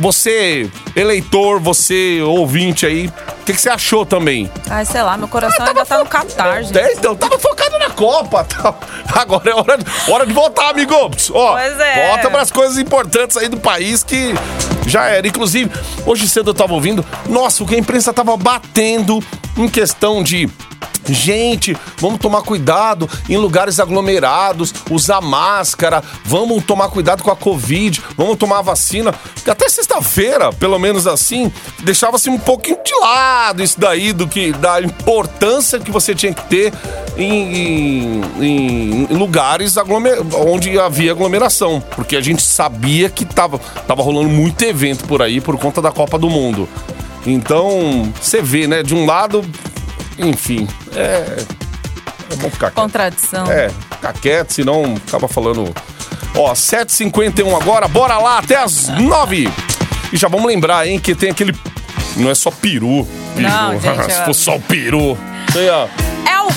Você, 0.01 0.69
eleitor, 0.95 1.59
você, 1.61 2.21
ouvinte 2.21 2.85
aí, 2.85 3.11
que, 3.51 3.57
que 3.57 3.61
você 3.61 3.71
achou 3.71 4.07
também? 4.07 4.51
Ai, 4.69 4.85
sei 4.85 5.03
lá, 5.03 5.17
meu 5.17 5.29
coração 5.29 5.67
ainda 5.67 5.85
tá 5.85 5.99
no 5.99 6.07
Catar, 6.07 6.63
gente. 6.63 6.79
É, 6.79 6.93
então, 6.93 7.17
tava 7.17 7.39
focado 7.39 7.79
na 7.79 7.91
Copa. 7.91 8.45
tá? 8.45 8.75
Agora 9.15 9.51
é 9.51 9.55
hora 9.55 9.79
de, 9.79 9.85
hora 10.11 10.27
de 10.27 10.33
voltar, 10.33 10.71
amigos. 10.71 11.31
Ó, 11.33 11.53
Pois 11.53 11.81
é. 11.81 12.09
volta 12.09 12.31
pras 12.31 12.51
coisas 12.51 12.79
importantes 12.79 13.37
aí 13.37 13.49
do 13.49 13.59
país 13.59 14.03
que 14.03 14.35
já 14.87 15.07
era. 15.07 15.27
Inclusive, 15.27 15.71
hoje 16.07 16.29
cedo 16.29 16.51
eu 16.51 16.55
tava 16.55 16.75
ouvindo, 16.75 17.05
nossa, 17.29 17.63
o 17.63 17.67
que 17.67 17.75
a 17.75 17.79
imprensa 17.79 18.13
tava 18.13 18.37
batendo 18.37 19.23
em 19.57 19.69
questão 19.69 20.23
de. 20.23 20.49
Gente, 21.13 21.77
vamos 21.99 22.19
tomar 22.19 22.43
cuidado 22.43 23.09
em 23.29 23.37
lugares 23.37 23.81
aglomerados, 23.81 24.73
usar 24.91 25.21
máscara, 25.21 26.03
vamos 26.25 26.65
tomar 26.65 26.89
cuidado 26.89 27.23
com 27.23 27.31
a 27.31 27.37
Covid, 27.37 28.03
vamos 28.17 28.37
tomar 28.37 28.59
a 28.59 28.63
vacina. 28.63 29.15
Até 29.49 29.69
sexta-feira, 29.69 30.53
pelo 30.53 30.79
menos 30.79 31.07
assim, 31.07 31.51
deixava-se 31.81 32.31
um 32.31 32.39
pouquinho 32.39 32.79
de 32.85 32.95
lado 33.01 33.63
isso 33.63 33.79
daí 33.81 34.13
do 34.13 34.29
que 34.29 34.53
da 34.53 34.81
importância 34.81 35.79
que 35.81 35.91
você 35.91 36.15
tinha 36.15 36.33
que 36.33 36.45
ter 36.45 36.73
em, 37.17 38.21
em- 38.41 39.07
em 39.11 39.17
lugares 39.17 39.77
aglomer- 39.77 40.21
onde 40.37 40.79
havia 40.79 41.13
aglomeração. 41.13 41.81
Porque 41.95 42.17
a 42.17 42.21
gente 42.21 42.43
sabia 42.43 43.09
que 43.11 43.25
tava, 43.25 43.59
tava 43.87 44.03
rolando 44.03 44.29
muito 44.29 44.63
evento 44.65 45.05
por 45.07 45.23
aí 45.23 45.41
por 45.41 45.57
conta 45.59 45.81
da 45.83 45.91
Copa 45.91 46.19
do 46.19 46.31
Mundo. 46.31 46.69
Então, 47.27 48.11
você 48.21 48.41
vê, 48.41 48.67
né? 48.67 48.83
De 48.83 48.95
um 48.95 49.05
lado, 49.05 49.45
enfim, 50.19 50.67
é. 50.95 51.45
É 52.33 52.37
bom 52.37 52.49
ficar 52.51 52.71
quieto. 52.71 52.75
Contradição. 52.75 53.51
É, 53.51 53.69
ficar 53.91 54.13
quieto, 54.13 54.53
senão 54.53 54.95
acaba 55.09 55.27
falando. 55.27 55.73
Ó, 56.37 56.53
7h51 56.53 57.61
agora, 57.61 57.89
bora 57.89 58.17
lá 58.19 58.39
até 58.39 58.57
as 58.57 58.87
9 58.89 59.51
E 60.13 60.17
já 60.17 60.29
vamos 60.29 60.47
lembrar, 60.47 60.87
hein, 60.87 60.99
que 61.01 61.15
tem 61.15 61.31
aquele. 61.31 61.53
Não 62.17 62.31
é 62.31 62.35
só 62.35 62.51
peru. 62.51 63.07
peru. 63.35 63.49
Não, 63.49 63.81
gente, 63.81 64.05
Se 64.13 64.21
é- 64.21 64.25
for 64.25 64.35
só 64.35 64.57
o 64.57 64.61
peru. 64.61 65.19
Sei, 65.53 65.69
ó. 65.69 65.89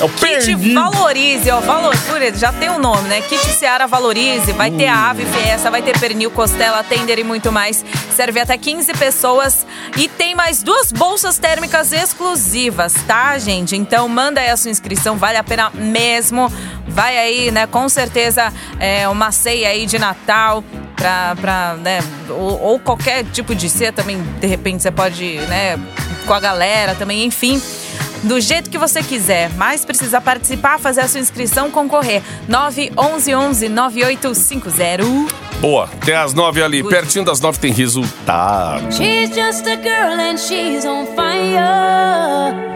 Kit 0.10 0.46
pernil. 0.56 0.74
Valorize, 0.82 1.52
ó. 1.52 1.60
Valorize, 1.60 2.40
já 2.40 2.52
tem 2.52 2.70
o 2.70 2.80
nome, 2.80 3.08
né? 3.08 3.22
Kit 3.22 3.46
Seara 3.46 3.88
Valorize. 3.88 4.52
Vai 4.54 4.72
ter 4.72 4.90
Hum. 4.90 4.94
a 4.94 5.10
ave 5.10 5.26
fiesta, 5.26 5.70
vai 5.72 5.82
ter 5.82 5.98
pernil, 6.00 6.32
costela, 6.32 6.84
tender 6.84 7.20
e 7.20 7.24
muito 7.24 7.52
mais. 7.52 7.84
Serve 8.16 8.40
até 8.40 8.58
15 8.58 8.94
pessoas. 8.94 9.66
E 9.98 10.08
tem 10.08 10.36
mais 10.36 10.64
duas 10.64 10.92
bolsas 10.92 11.38
térmicas 11.38 11.92
exclusivas, 11.92 12.94
tá, 13.08 13.38
gente? 13.38 13.76
Então 13.76 14.08
manda 14.08 14.42
aí 14.42 14.50
a 14.50 14.58
sua 14.58 14.72
inscrição, 14.72 15.18
vale 15.18 15.38
a 15.38 15.44
pena 15.44 15.70
mesmo. 15.74 16.52
Vai 16.88 17.18
aí, 17.18 17.52
né? 17.52 17.66
Com 17.68 17.88
certeza, 17.90 18.52
é 18.80 19.08
uma 19.08 19.32
ceia 19.32 19.70
aí 19.70 19.86
de 19.86 19.98
Natal. 19.98 20.64
Pra, 20.96 21.36
pra 21.42 21.74
né, 21.82 22.00
ou, 22.30 22.62
ou 22.62 22.80
qualquer 22.80 23.26
tipo 23.26 23.54
de 23.54 23.70
ceia 23.70 23.92
também, 23.92 24.22
de 24.40 24.48
repente 24.48 24.82
você 24.84 24.92
pode, 24.92 25.36
né, 25.50 25.78
com 26.26 26.34
a 26.34 26.40
galera 26.40 26.96
também, 26.96 27.26
enfim 27.26 27.62
do 28.24 28.40
jeito 28.40 28.70
que 28.70 28.78
você 28.78 29.04
quiser, 29.04 29.50
mas 29.56 29.86
precisa 29.86 30.20
participar, 30.20 30.80
fazer 30.80 31.02
a 31.02 31.08
sua 31.08 31.20
inscrição, 31.20 31.70
concorrer. 31.70 32.22
911 32.48 33.70
9850. 33.70 35.04
Boa, 35.60 35.86
até 35.86 36.16
as 36.16 36.34
9 36.34 36.62
ali. 36.62 36.82
Good. 36.82 36.94
Pertinho 36.94 37.26
das 37.26 37.40
9 37.40 37.60
tem 37.60 37.72
resultado. 37.72 38.92
She's 38.94 39.30
just 39.30 39.68
a 39.68 39.76
girl 39.76 40.20
and 40.20 40.38
she's 40.38 40.86
on 40.86 41.06
fire. 41.16 42.74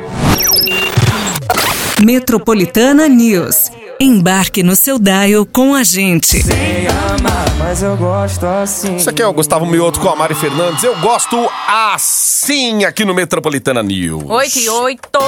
Metropolitana 2.03 3.07
News. 3.07 3.71
Embarque 3.99 4.61
no 4.61 4.75
seu 4.75 4.99
dial 4.99 5.45
com 5.45 5.73
a 5.73 5.83
gente. 5.83 6.43
Mas 7.67 7.83
eu 7.83 7.97
gosto 7.97 8.45
assim. 8.45 8.95
Isso 8.95 9.09
aqui 9.09 9.21
é 9.21 9.27
o 9.27 9.33
Gustavo 9.33 9.65
Mioto 9.65 9.99
com 9.99 10.07
a 10.07 10.15
Mari 10.15 10.33
Fernandes. 10.33 10.85
Eu 10.85 10.97
gosto 11.01 11.51
assim 11.67 12.85
aqui 12.85 13.03
no 13.03 13.13
Metropolitana 13.13 13.83
News. 13.83 14.23
8 14.25 14.59
e 14.59 14.69
8. 14.69 15.19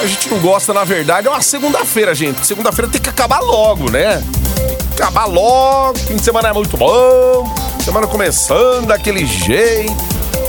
A 0.00 0.06
gente 0.06 0.28
não 0.28 0.38
gosta, 0.38 0.72
na 0.72 0.84
verdade, 0.84 1.26
é 1.26 1.30
uma 1.30 1.42
segunda-feira, 1.42 2.14
gente. 2.14 2.46
Segunda-feira 2.46 2.88
tem 2.88 3.00
que 3.00 3.10
acabar 3.10 3.40
logo, 3.40 3.90
né? 3.90 4.22
Tem 4.54 4.76
que 4.94 5.02
acabar 5.02 5.24
logo. 5.24 5.98
Fim 5.98 6.14
de 6.14 6.22
semana 6.22 6.50
é 6.50 6.52
muito 6.52 6.76
bom. 6.76 7.52
Semana 7.84 8.06
começando 8.06 8.86
daquele 8.86 9.26
jeito. 9.26 9.92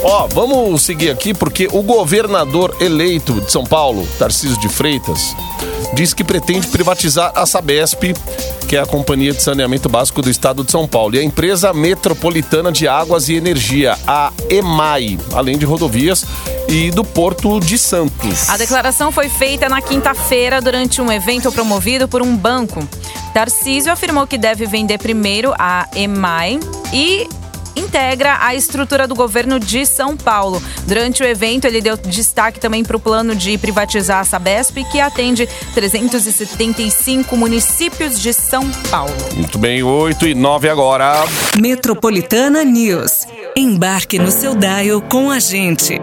Ó, 0.03 0.27
vamos 0.27 0.84
seguir 0.84 1.10
aqui 1.10 1.34
porque 1.34 1.67
o 1.72 1.81
governador 1.81 2.75
eleito 2.79 3.41
de 3.41 3.51
São 3.51 3.63
Paulo, 3.63 4.08
Tarcísio 4.20 4.60
de 4.60 4.70
Freitas, 4.70 5.36
diz 5.96 6.13
que 6.13 6.24
pretende 6.24 6.67
privatizar 6.67 7.31
a 7.36 7.43
Sabesp, 7.48 8.13
que 8.71 8.77
é 8.77 8.79
a 8.79 8.85
Companhia 8.85 9.33
de 9.33 9.43
Saneamento 9.43 9.89
Básico 9.89 10.21
do 10.21 10.29
Estado 10.29 10.63
de 10.63 10.71
São 10.71 10.87
Paulo, 10.87 11.13
e 11.13 11.19
a 11.19 11.23
empresa 11.23 11.73
metropolitana 11.73 12.71
de 12.71 12.87
águas 12.87 13.27
e 13.27 13.35
energia, 13.35 13.97
a 14.07 14.31
EMAI, 14.49 15.19
além 15.33 15.57
de 15.57 15.65
rodovias 15.65 16.25
e 16.69 16.89
do 16.89 17.03
Porto 17.03 17.59
de 17.59 17.77
Santos. 17.77 18.49
A 18.49 18.55
declaração 18.55 19.11
foi 19.11 19.27
feita 19.27 19.67
na 19.67 19.81
quinta-feira 19.81 20.61
durante 20.61 21.01
um 21.01 21.11
evento 21.11 21.51
promovido 21.51 22.07
por 22.07 22.21
um 22.21 22.33
banco. 22.33 22.87
Tarcísio 23.33 23.91
afirmou 23.91 24.25
que 24.25 24.37
deve 24.37 24.65
vender 24.65 24.99
primeiro 24.99 25.53
a 25.59 25.89
EMAI 25.93 26.57
e 26.93 27.27
integra 27.75 28.37
a 28.41 28.55
estrutura 28.55 29.07
do 29.07 29.15
governo 29.15 29.59
de 29.59 29.85
São 29.85 30.15
Paulo. 30.15 30.61
Durante 30.87 31.23
o 31.23 31.25
evento, 31.25 31.65
ele 31.65 31.81
deu 31.81 31.97
destaque 31.97 32.59
também 32.59 32.83
para 32.83 32.97
o 32.97 32.99
plano 32.99 33.35
de 33.35 33.57
privatizar 33.57 34.19
a 34.19 34.23
Sabesp, 34.23 34.77
que 34.91 34.99
atende 34.99 35.47
375 35.73 37.35
municípios 37.35 38.19
de 38.19 38.33
São 38.33 38.69
Paulo. 38.89 39.13
Muito 39.35 39.57
bem, 39.57 39.83
8 39.83 40.27
e 40.27 40.35
9 40.35 40.69
agora. 40.69 41.23
Metropolitana 41.59 42.63
News. 42.63 43.27
Embarque 43.55 44.17
no 44.17 44.31
seu 44.31 44.55
dial 44.55 45.01
com 45.01 45.29
a 45.29 45.39
gente. 45.39 45.99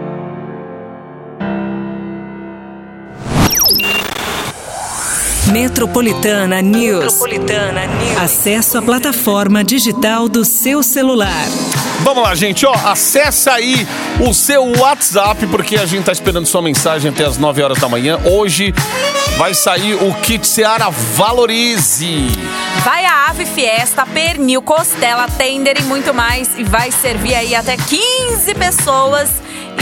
Metropolitana 5.51 6.61
News. 6.61 7.03
Metropolitana 7.03 7.87
News. 7.87 8.21
Acesso 8.21 8.77
à 8.77 8.81
plataforma 8.83 9.63
digital 9.63 10.29
do 10.29 10.45
seu 10.45 10.83
celular. 10.83 11.47
Vamos 12.01 12.23
lá, 12.23 12.35
gente, 12.35 12.65
ó, 12.67 12.73
acessa 12.73 13.53
aí 13.53 13.87
o 14.19 14.31
seu 14.33 14.63
WhatsApp, 14.77 15.47
porque 15.47 15.75
a 15.75 15.87
gente 15.87 16.05
tá 16.05 16.11
esperando 16.11 16.45
sua 16.45 16.61
mensagem 16.61 17.09
até 17.09 17.25
as 17.25 17.37
9 17.37 17.63
horas 17.63 17.79
da 17.79 17.89
manhã. 17.89 18.19
Hoje 18.25 18.73
vai 19.37 19.55
sair 19.55 19.95
o 19.95 20.13
kit 20.21 20.45
Seara 20.45 20.89
Valorize. 20.89 22.27
Vai 22.83 23.05
a 23.05 23.29
Ave 23.29 23.45
Fiesta, 23.45 24.05
pernil, 24.05 24.61
costela, 24.61 25.27
tender 25.27 25.79
e 25.79 25.83
muito 25.83 26.13
mais. 26.13 26.49
E 26.57 26.63
vai 26.63 26.91
servir 26.91 27.33
aí 27.33 27.55
até 27.55 27.75
15 27.75 28.53
pessoas. 28.53 29.29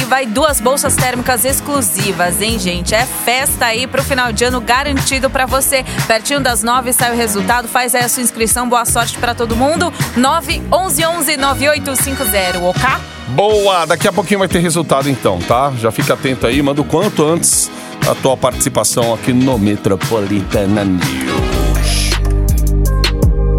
Vai 0.08 0.26
duas 0.26 0.62
bolsas 0.62 0.96
térmicas 0.96 1.44
exclusivas, 1.44 2.42
hein, 2.42 2.58
gente? 2.58 2.96
É 2.96 3.06
festa 3.06 3.66
aí 3.66 3.86
pro 3.86 4.02
final 4.02 4.32
de 4.32 4.46
ano 4.46 4.62
garantido 4.62 5.30
pra 5.30 5.46
você. 5.46 5.84
Pertinho 6.08 6.40
das 6.40 6.64
nove 6.64 6.94
sai 6.94 7.12
o 7.12 7.16
resultado. 7.16 7.68
Faz 7.68 7.94
aí 7.94 8.06
a 8.06 8.10
sua 8.10 8.24
inscrição. 8.24 8.70
Boa 8.70 8.86
sorte 8.86 9.18
pra 9.18 9.36
todo 9.36 9.54
mundo. 9.54 9.94
9 10.16 10.62
11 10.72 11.06
11 11.06 11.38
9850, 11.38 12.60
ok? 12.60 12.82
Boa, 13.28 13.86
daqui 13.86 14.08
a 14.08 14.14
pouquinho 14.14 14.40
vai 14.40 14.48
ter 14.48 14.60
resultado 14.60 15.10
então, 15.10 15.40
tá? 15.40 15.74
Já 15.78 15.92
fica 15.92 16.14
atento 16.14 16.48
aí, 16.48 16.62
manda 16.62 16.80
o 16.80 16.86
quanto 16.86 17.26
antes 17.26 17.70
a 18.10 18.16
tua 18.16 18.38
participação 18.38 19.14
aqui 19.14 19.34
no 19.34 19.60
Metropolitana 19.60 20.86
News. 20.86 22.12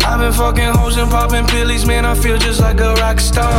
I've 0.03 0.19
been 0.19 0.33
fucking 0.33 0.71
hoes 0.71 0.97
and 0.97 1.11
popping 1.11 1.45
pillies, 1.47 1.85
man. 1.85 2.07
I 2.07 2.15
feel 2.15 2.39
just 2.39 2.61
like 2.63 2.83
a 2.83 2.95
rock 2.95 3.21
star. 3.21 3.53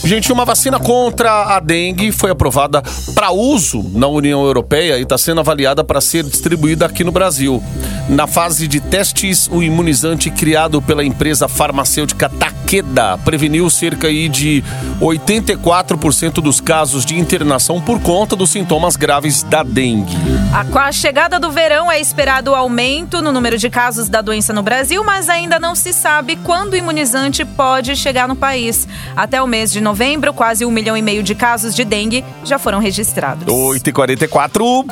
Gente, 0.03 0.31
uma 0.31 0.45
vacina 0.45 0.79
contra 0.79 1.55
a 1.55 1.59
dengue 1.59 2.11
foi 2.11 2.31
aprovada 2.31 2.81
para 3.13 3.31
uso 3.31 3.83
na 3.93 4.07
União 4.07 4.43
Europeia 4.43 4.97
e 4.97 5.03
está 5.03 5.17
sendo 5.17 5.39
avaliada 5.39 5.83
para 5.83 6.01
ser 6.01 6.23
distribuída 6.23 6.87
aqui 6.87 7.03
no 7.03 7.11
Brasil. 7.11 7.61
Na 8.09 8.25
fase 8.25 8.67
de 8.67 8.79
testes, 8.79 9.47
o 9.51 9.61
imunizante 9.61 10.31
criado 10.31 10.81
pela 10.81 11.03
empresa 11.03 11.47
farmacêutica 11.47 12.27
Takeda 12.75 13.17
preveniu 13.17 13.69
cerca 13.69 14.07
aí 14.07 14.29
de 14.29 14.63
84% 15.01 16.35
dos 16.35 16.61
casos 16.61 17.05
de 17.05 17.19
internação 17.19 17.81
por 17.81 17.99
conta 17.99 18.33
dos 18.33 18.49
sintomas 18.49 18.95
graves 18.95 19.43
da 19.43 19.61
dengue. 19.61 20.15
A- 20.53 20.63
Com 20.63 20.79
a 20.79 20.89
chegada 20.89 21.37
do 21.37 21.51
verão 21.51 21.91
é 21.91 21.99
esperado 21.99 22.51
o 22.51 22.55
aumento 22.55 23.21
no 23.21 23.33
número 23.33 23.57
de 23.57 23.69
casos 23.69 24.07
da 24.07 24.21
doença 24.21 24.53
no 24.53 24.63
Brasil, 24.63 25.03
mas 25.03 25.27
ainda 25.27 25.59
não 25.59 25.75
se 25.75 25.91
sabe 25.91 26.37
quando 26.37 26.71
o 26.71 26.77
imunizante 26.77 27.43
pode 27.43 27.93
chegar 27.97 28.25
no 28.25 28.37
país. 28.37 28.87
Até 29.17 29.41
o 29.41 29.47
mês 29.47 29.69
de 29.69 29.81
novembro, 29.81 30.33
quase 30.33 30.63
um 30.65 30.71
milhão 30.71 30.95
e 30.95 31.01
meio 31.01 31.23
de 31.23 31.35
casos 31.35 31.75
de 31.75 31.83
dengue 31.83 32.23
já 32.45 32.57
foram 32.57 32.79
registrados. 32.79 33.43
8h44. 33.53 34.85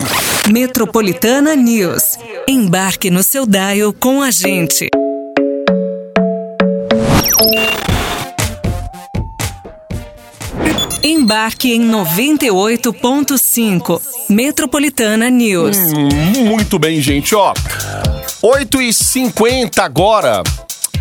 Metropolitana 0.52 1.56
News. 1.56 2.18
Embarque 2.46 3.10
no 3.10 3.24
seu 3.24 3.46
dial 3.46 3.94
com 3.98 4.22
a 4.22 4.32
gente. 4.32 4.90
Embarque 11.30 11.72
em 11.72 11.88
98.5. 11.88 14.02
Metropolitana 14.28 15.30
News. 15.30 15.78
Muito 16.44 16.80
bem, 16.80 17.00
gente, 17.00 17.36
ó. 17.36 17.54
8h50 18.42 19.78
agora. 19.78 20.42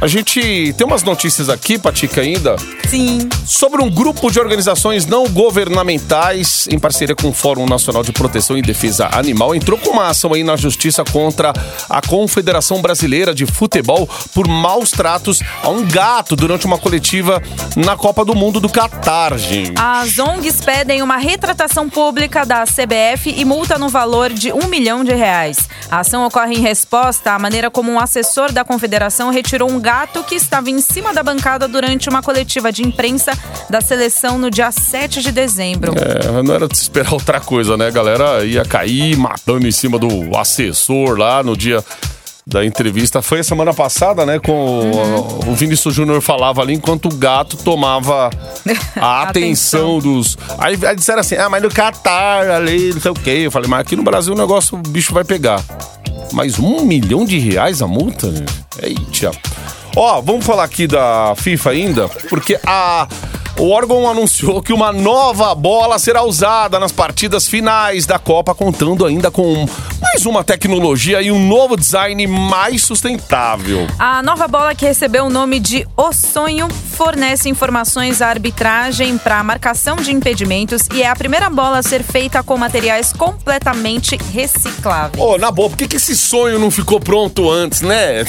A 0.00 0.06
gente 0.06 0.72
tem 0.74 0.86
umas 0.86 1.02
notícias 1.02 1.48
aqui, 1.48 1.76
Patica, 1.76 2.20
ainda, 2.20 2.54
Sim. 2.88 3.28
sobre 3.44 3.82
um 3.82 3.90
grupo 3.90 4.30
de 4.30 4.38
organizações 4.38 5.06
não 5.06 5.26
governamentais, 5.26 6.68
em 6.70 6.78
parceria 6.78 7.16
com 7.16 7.30
o 7.30 7.32
Fórum 7.32 7.66
Nacional 7.66 8.04
de 8.04 8.12
Proteção 8.12 8.56
e 8.56 8.62
Defesa 8.62 9.08
Animal, 9.12 9.56
entrou 9.56 9.76
com 9.76 9.90
uma 9.90 10.06
ação 10.06 10.32
aí 10.32 10.44
na 10.44 10.54
justiça 10.54 11.02
contra 11.02 11.52
a 11.90 12.00
Confederação 12.00 12.80
Brasileira 12.80 13.34
de 13.34 13.44
Futebol 13.44 14.08
por 14.32 14.46
maus 14.46 14.92
tratos 14.92 15.42
a 15.64 15.68
um 15.68 15.84
gato 15.84 16.36
durante 16.36 16.64
uma 16.64 16.78
coletiva 16.78 17.42
na 17.74 17.96
Copa 17.96 18.24
do 18.24 18.36
Mundo 18.36 18.60
do 18.60 18.68
Catar, 18.68 19.36
gente. 19.36 19.74
As 19.76 20.16
ONGs 20.16 20.60
pedem 20.60 21.02
uma 21.02 21.16
retratação 21.16 21.90
pública 21.90 22.46
da 22.46 22.62
CBF 22.62 23.34
e 23.36 23.44
multa 23.44 23.76
no 23.76 23.88
valor 23.88 24.32
de 24.32 24.52
um 24.52 24.68
milhão 24.68 25.02
de 25.02 25.12
reais. 25.12 25.58
A 25.90 26.00
ação 26.00 26.24
ocorre 26.24 26.54
em 26.54 26.60
resposta 26.60 27.32
à 27.32 27.38
maneira 27.38 27.68
como 27.68 27.90
um 27.90 27.98
assessor 27.98 28.52
da 28.52 28.64
confederação 28.64 29.32
retirou 29.32 29.68
um 29.68 29.80
gato 29.80 29.87
que 30.28 30.34
estava 30.34 30.68
em 30.68 30.80
cima 30.82 31.14
da 31.14 31.22
bancada 31.22 31.66
durante 31.66 32.08
uma 32.10 32.22
coletiva 32.22 32.70
de 32.70 32.82
imprensa 32.86 33.32
da 33.70 33.80
seleção 33.80 34.36
no 34.38 34.50
dia 34.50 34.70
7 34.70 35.22
de 35.22 35.32
dezembro. 35.32 35.94
É, 35.96 36.42
não 36.42 36.54
era 36.54 36.68
de 36.68 36.76
se 36.76 36.82
esperar 36.82 37.12
outra 37.14 37.40
coisa, 37.40 37.74
né? 37.76 37.86
A 37.86 37.90
galera 37.90 38.44
ia 38.44 38.64
cair 38.66 39.16
matando 39.16 39.66
em 39.66 39.72
cima 39.72 39.98
do 39.98 40.36
assessor 40.36 41.16
lá 41.18 41.42
no 41.42 41.56
dia 41.56 41.82
da 42.46 42.64
entrevista. 42.66 43.22
Foi 43.22 43.40
a 43.40 43.44
semana 43.44 43.72
passada, 43.72 44.26
né? 44.26 44.38
Com 44.38 44.52
o- 44.52 45.50
o 45.50 45.54
Vinícius 45.54 45.94
Júnior 45.94 46.20
falava 46.20 46.60
ali 46.60 46.74
enquanto 46.74 47.06
o 47.06 47.14
gato 47.14 47.56
tomava 47.56 48.28
a 48.96 49.22
atenção, 49.22 49.96
Atenção. 49.96 49.98
dos. 50.00 50.36
Aí, 50.58 50.78
aí 50.86 50.96
disseram 50.96 51.20
assim: 51.20 51.36
ah, 51.36 51.48
mas 51.48 51.62
no 51.62 51.70
Catar 51.70 52.50
ali, 52.50 52.92
não 52.92 53.00
sei 53.00 53.10
o 53.10 53.14
quê. 53.14 53.30
Eu 53.44 53.50
falei, 53.50 53.68
mas 53.70 53.80
aqui 53.80 53.96
no 53.96 54.02
Brasil 54.02 54.34
o 54.34 54.36
negócio, 54.36 54.76
o 54.76 54.82
bicho 54.82 55.14
vai 55.14 55.24
pegar. 55.24 55.62
Mas 56.32 56.58
um 56.58 56.82
milhão 56.84 57.24
de 57.24 57.38
reais 57.38 57.80
a 57.80 57.86
multa? 57.86 58.26
né? 58.30 58.44
Eita. 58.82 59.30
Ó, 60.00 60.22
vamos 60.22 60.46
falar 60.46 60.62
aqui 60.62 60.86
da 60.86 61.34
FIFA 61.36 61.70
ainda, 61.70 62.08
porque 62.30 62.56
a. 62.64 63.08
O 63.58 63.70
órgão 63.70 64.08
anunciou 64.08 64.62
que 64.62 64.72
uma 64.72 64.92
nova 64.92 65.52
bola 65.52 65.98
será 65.98 66.22
usada 66.22 66.78
nas 66.78 66.92
partidas 66.92 67.48
finais 67.48 68.06
da 68.06 68.16
Copa, 68.16 68.54
contando 68.54 69.04
ainda 69.04 69.32
com 69.32 69.66
mais 70.00 70.24
uma 70.26 70.44
tecnologia 70.44 71.20
e 71.20 71.32
um 71.32 71.44
novo 71.44 71.76
design 71.76 72.24
mais 72.28 72.82
sustentável. 72.82 73.88
A 73.98 74.22
nova 74.22 74.46
bola 74.46 74.76
que 74.76 74.86
recebeu 74.86 75.24
o 75.24 75.30
nome 75.30 75.58
de 75.58 75.84
O 75.96 76.12
Sonho 76.12 76.68
fornece 76.70 77.48
informações 77.48 78.22
à 78.22 78.28
arbitragem 78.28 79.18
para 79.18 79.42
marcação 79.42 79.96
de 79.96 80.12
impedimentos 80.12 80.86
e 80.94 81.02
é 81.02 81.08
a 81.08 81.16
primeira 81.16 81.50
bola 81.50 81.78
a 81.78 81.82
ser 81.82 82.04
feita 82.04 82.44
com 82.44 82.56
materiais 82.56 83.12
completamente 83.12 84.16
recicláveis. 84.32 85.20
Ô, 85.20 85.36
na 85.36 85.50
boa, 85.50 85.68
por 85.68 85.76
que, 85.76 85.88
que 85.88 85.96
esse 85.96 86.16
sonho 86.16 86.60
não 86.60 86.70
ficou 86.70 87.00
pronto 87.00 87.50
antes, 87.50 87.80
né? 87.80 88.24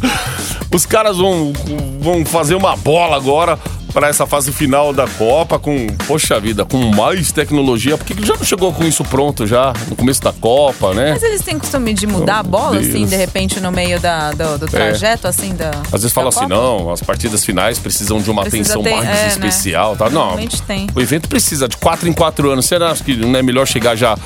Os 0.70 0.84
caras 0.84 1.16
vão, 1.16 1.50
vão 1.98 2.26
fazer 2.26 2.54
uma 2.54 2.76
bola 2.76 3.16
agora 3.16 3.58
para 3.92 4.08
essa 4.08 4.26
fase 4.26 4.52
final 4.52 4.92
da 4.92 5.06
Copa 5.06 5.58
com, 5.58 5.86
poxa 6.06 6.38
vida, 6.40 6.64
com 6.64 6.78
mais 6.94 7.32
tecnologia. 7.32 7.96
Por 7.98 8.04
que 8.06 8.24
já 8.26 8.34
não 8.36 8.44
chegou 8.44 8.72
com 8.72 8.84
isso 8.84 9.04
pronto 9.04 9.46
já 9.46 9.72
no 9.88 9.96
começo 9.96 10.20
da 10.22 10.32
Copa, 10.32 10.94
né? 10.94 11.10
Mas 11.12 11.22
eles 11.22 11.42
têm 11.42 11.58
costume 11.58 11.92
de 11.92 12.06
mudar 12.06 12.38
a 12.38 12.42
bola, 12.42 12.78
Deus. 12.78 12.88
assim, 12.88 13.04
de 13.06 13.16
repente, 13.16 13.60
no 13.60 13.70
meio 13.72 13.98
da, 14.00 14.32
do, 14.32 14.58
do 14.58 14.66
trajeto, 14.68 15.26
assim, 15.26 15.54
da. 15.54 15.70
Às 15.86 16.02
vezes 16.02 16.12
da 16.12 16.14
fala 16.14 16.28
assim, 16.28 16.46
não, 16.46 16.90
as 16.92 17.00
partidas 17.02 17.44
finais 17.44 17.78
precisam 17.78 18.20
de 18.20 18.30
uma 18.30 18.42
Precisa 18.42 18.74
atenção 18.74 18.82
ter- 18.82 18.94
mais 18.94 19.08
é, 19.08 19.12
né? 19.22 19.28
especial, 19.28 19.96
tá? 19.96 20.06
Não, 20.06 20.20
Normalmente 20.20 20.62
tem. 20.62 20.86
o 20.94 21.00
evento 21.00 21.28
precisa 21.28 21.68
de 21.68 21.76
4 21.76 22.08
em 22.08 22.12
4 22.12 22.50
anos. 22.50 22.66
Será 22.66 22.94
que 22.94 23.16
não 23.16 23.38
é 23.38 23.42
melhor 23.42 23.66
chegar 23.66 23.96
já, 23.96 24.16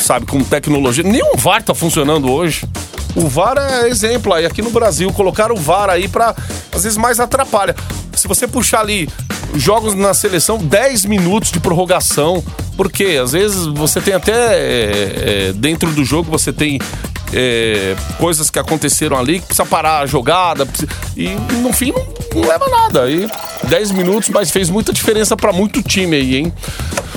sabe, 0.00 0.26
com 0.26 0.42
tecnologia? 0.44 1.02
Nenhum 1.04 1.36
VAR 1.36 1.62
tá 1.62 1.74
funcionando 1.74 2.30
hoje. 2.30 2.66
O 3.16 3.26
VAR 3.28 3.56
é 3.58 3.88
exemplo 3.88 4.32
aí. 4.34 4.44
Aqui 4.46 4.60
no 4.62 4.70
Brasil, 4.70 5.12
colocaram 5.12 5.54
o 5.54 5.58
VAR 5.58 5.90
aí 5.90 6.06
pra, 6.08 6.34
às 6.74 6.82
vezes, 6.84 6.96
mais 6.98 7.18
atrapalha. 7.18 7.74
Se 8.18 8.26
você 8.26 8.46
puxar 8.46 8.80
ali 8.80 9.08
jogos 9.54 9.94
na 9.94 10.12
seleção, 10.12 10.58
10 10.58 11.04
minutos 11.04 11.50
de 11.50 11.60
prorrogação. 11.60 12.42
Porque 12.76 13.18
às 13.20 13.32
vezes 13.32 13.66
você 13.66 14.00
tem 14.00 14.14
até 14.14 14.32
é, 14.32 15.48
é, 15.48 15.52
dentro 15.52 15.90
do 15.90 16.04
jogo, 16.04 16.30
você 16.30 16.52
tem 16.52 16.78
é, 17.32 17.94
coisas 18.18 18.50
que 18.50 18.58
aconteceram 18.58 19.18
ali 19.18 19.40
que 19.40 19.46
precisa 19.46 19.66
parar 19.66 20.00
a 20.00 20.06
jogada. 20.06 20.64
precisa- 20.66 20.90
E 21.16 21.28
no 21.60 21.72
fim 21.72 21.92
não, 21.92 22.06
não 22.40 22.48
leva 22.48 22.66
nada. 22.68 23.02
Aí 23.04 23.28
10 23.64 23.90
minutos, 23.90 24.28
mas 24.30 24.50
fez 24.50 24.70
muita 24.70 24.92
diferença 24.92 25.36
pra 25.36 25.52
muito 25.52 25.82
time 25.82 26.16
aí, 26.16 26.36
hein? 26.36 26.52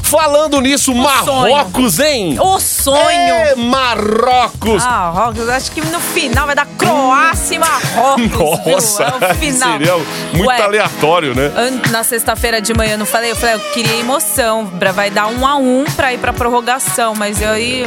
Falando 0.04 0.60
nisso, 0.60 0.93
Marrocos, 0.93 1.97
hein? 2.00 2.38
O 2.38 2.60
sonho! 2.60 3.00
É, 3.10 3.56
Marrocos! 3.56 4.84
Marrocos, 4.84 5.47
acho 5.47 5.71
que 5.71 5.80
no 5.80 6.02
final 6.02 6.45
vai 6.47 6.54
dar 6.56 6.65
Croácia 6.65 7.56
e 7.56 7.60
Marrocos. 7.60 8.30
Nossa, 8.38 9.06
viu? 9.17 9.28
É 9.28 9.32
o 9.32 9.36
final. 9.36 9.71
seria 9.71 9.97
muito 10.34 10.50
Ué, 10.50 10.62
aleatório, 10.62 11.34
né? 11.34 11.50
Na 11.91 12.04
sexta-feira 12.04 12.60
de 12.60 12.74
manhã, 12.74 12.93
eu 12.93 12.97
não 12.97 13.06
falei? 13.06 13.32
Eu 13.32 13.38
falei, 13.38 13.56
eu 13.56 13.60
queria 13.71 13.95
emoção. 14.00 14.69
Vai 14.93 15.10
dar 15.10 15.28
um 15.28 15.47
a 15.47 15.56
um 15.56 15.86
pra 15.95 16.13
ir 16.13 16.17
pra 16.17 16.34
prorrogação. 16.34 17.13
Mas 17.15 17.41
eu 17.41 17.50
aí. 17.50 17.86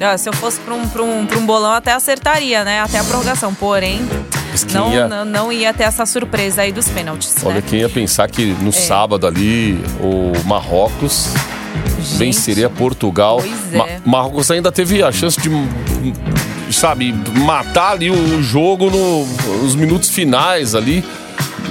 Ah, 0.00 0.16
Se 0.18 0.28
eu 0.28 0.32
fosse 0.32 0.60
pra 0.60 0.74
um, 0.74 0.88
pra, 0.88 1.02
um, 1.02 1.26
pra 1.26 1.38
um 1.38 1.46
bolão, 1.46 1.72
até 1.72 1.92
acertaria, 1.92 2.64
né? 2.64 2.80
Até 2.80 2.98
a 2.98 3.04
prorrogação. 3.04 3.52
Porém, 3.54 4.00
não, 4.72 4.92
ia- 4.92 5.08
não, 5.08 5.24
não 5.24 5.52
ia 5.52 5.72
ter 5.74 5.84
essa 5.84 6.04
surpresa 6.06 6.62
aí 6.62 6.72
dos 6.72 6.88
pênaltis. 6.88 7.34
Olha, 7.44 7.56
né? 7.56 7.62
quem 7.66 7.80
ia 7.80 7.88
pensar 7.88 8.28
que 8.28 8.46
no 8.60 8.68
É. 8.70 8.72
sábado 8.72 9.26
ali, 9.26 9.78
o 10.00 10.32
Marrocos 10.46 11.28
venceria 12.16 12.68
Portugal. 12.70 13.38
Pois 13.38 13.72
Ma- 13.78 13.86
é. 13.88 14.00
Marrocos 14.04 14.50
ainda 14.50 14.70
teve 14.72 15.02
a 15.02 15.10
chance 15.12 15.38
de, 15.40 15.50
sabe, 16.72 17.12
matar 17.44 17.92
ali 17.92 18.10
o 18.10 18.42
jogo 18.42 18.90
no- 18.90 19.26
nos 19.62 19.74
minutos 19.74 20.08
finais 20.10 20.74
ali. 20.74 21.04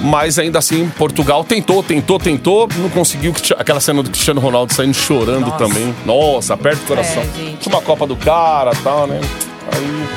Mas 0.02 0.38
ainda 0.38 0.58
assim, 0.58 0.88
Portugal 0.96 1.42
tentou, 1.44 1.82
tentou, 1.82 2.18
tentou, 2.18 2.68
não 2.76 2.88
conseguiu. 2.88 3.34
Aquela 3.58 3.80
cena 3.80 4.02
do 4.02 4.10
Cristiano 4.10 4.40
Ronaldo 4.40 4.72
saindo 4.72 4.94
chorando 4.94 5.46
Nossa. 5.46 5.58
também. 5.58 5.94
Nossa, 6.06 6.54
aperta 6.54 6.82
o 6.82 6.86
coração. 6.86 7.22
É. 7.22 7.68
Uma 7.68 7.82
Copa 7.82 8.06
do 8.06 8.16
cara 8.16 8.72
e 8.72 8.76
tal, 8.76 9.06
né? 9.06 9.20
Aí. 9.72 10.08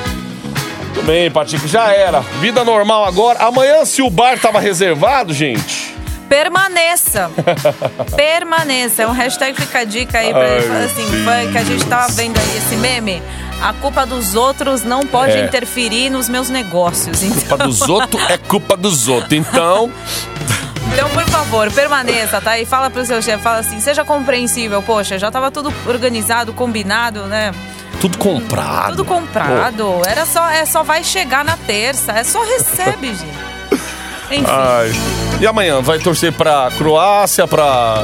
Tudo 0.93 1.05
bem, 1.05 1.31
Patico, 1.31 1.67
já 1.67 1.91
era. 1.93 2.19
Vida 2.39 2.63
normal 2.63 3.05
agora. 3.05 3.39
Amanhã, 3.39 3.85
se 3.85 4.01
o 4.01 4.09
bar 4.09 4.39
tava 4.39 4.59
reservado, 4.59 5.33
gente. 5.33 5.95
Permaneça. 6.29 7.29
Permaneça. 8.15 9.03
É 9.03 9.07
um 9.07 9.11
hashtag 9.11 9.59
fica 9.59 9.79
a 9.79 9.83
dica 9.83 10.19
aí 10.19 10.31
pra 10.31 10.43
Ai, 10.43 10.85
assim, 10.85 11.05
foi 11.23 11.51
que 11.51 11.57
a 11.57 11.63
gente 11.63 11.85
tava 11.87 12.11
vendo 12.13 12.37
aí 12.37 12.57
esse 12.57 12.75
meme. 12.75 13.21
A 13.61 13.73
culpa 13.73 14.05
dos 14.05 14.33
outros 14.35 14.83
não 14.83 15.05
pode 15.05 15.33
É. 15.33 15.45
interferir 15.45 16.09
nos 16.09 16.27
meus 16.27 16.49
negócios. 16.49 17.21
Então, 17.21 17.39
Culpa 17.41 17.57
dos 17.65 17.81
outros 17.81 18.29
é 18.29 18.37
culpa 18.37 18.75
dos 18.77 19.07
outros. 19.07 19.31
Então, 19.33 19.91
então, 20.93 21.09
por 21.09 21.23
favor, 21.29 21.71
permaneça, 21.71 22.41
tá? 22.41 22.57
E 22.59 22.65
fala 22.65 22.89
pro 22.89 23.05
seu 23.05 23.21
chefe, 23.21 23.43
fala 23.43 23.59
assim, 23.59 23.79
seja 23.79 24.03
compreensível. 24.03 24.81
Poxa, 24.81 25.17
já 25.19 25.29
tava 25.31 25.51
tudo 25.51 25.71
organizado, 25.87 26.53
combinado, 26.53 27.23
né? 27.27 27.53
tudo 27.99 28.17
comprado. 28.17 28.89
Tudo 28.95 29.05
comprado. 29.05 30.01
Era 30.07 30.25
só, 30.25 30.49
é 30.49 30.65
só 30.65 30.81
vai 30.81 31.03
chegar 31.03 31.45
na 31.45 31.55
terça. 31.55 32.13
É 32.13 32.23
só 32.23 32.43
recebe, 32.43 33.09
gente. 33.13 33.50
Enfim. 34.31 34.45
Ai. 34.47 34.91
E 35.39 35.47
amanhã 35.47 35.81
vai 35.81 35.99
torcer 35.99 36.31
pra 36.31 36.69
Croácia, 36.77 37.47
pra 37.47 37.63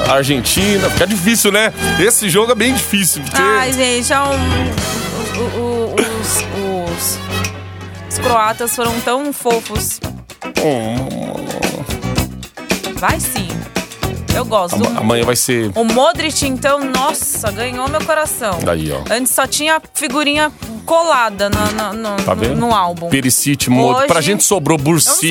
Argentina. 0.09 0.89
Fica 0.89 1.05
difícil, 1.07 1.51
né? 1.51 1.71
Esse 1.99 2.29
jogo 2.29 2.51
é 2.51 2.55
bem 2.55 2.73
difícil. 2.73 3.21
Porque... 3.23 3.41
Ai, 3.41 3.71
gente, 3.73 4.11
é 4.11 4.19
um, 4.19 4.25
o- 5.37 5.59
o- 5.59 5.95
os, 5.95 6.37
os, 6.91 7.19
os 8.11 8.17
croatas 8.19 8.75
foram 8.75 8.99
tão 9.01 9.31
fofos. 9.31 9.99
Vai 12.95 13.19
sim. 13.19 13.47
Eu 14.35 14.45
gosto. 14.45 14.75
Ama- 14.75 14.99
Amanhã 14.99 15.23
vai 15.23 15.35
ser. 15.35 15.71
O 15.75 15.83
Modric, 15.83 16.45
então, 16.45 16.79
nossa, 16.83 17.51
ganhou 17.51 17.87
meu 17.89 18.03
coração. 18.03 18.59
Daí, 18.63 18.91
ó. 18.91 19.01
Antes 19.13 19.33
só 19.33 19.47
tinha 19.47 19.81
figurinha 19.93 20.51
colada 20.88 21.50
no, 21.50 21.93
no, 21.93 22.15
Tá 22.23 22.34
no- 22.34 22.56
no 22.56 22.73
álbum. 22.73 23.10
Pericite, 23.10 23.69
Mod... 23.69 23.97
Hoje- 24.00 24.08
Pra 24.08 24.21
gente 24.21 24.43
sobrou 24.43 24.78
Bursite, 24.78 25.28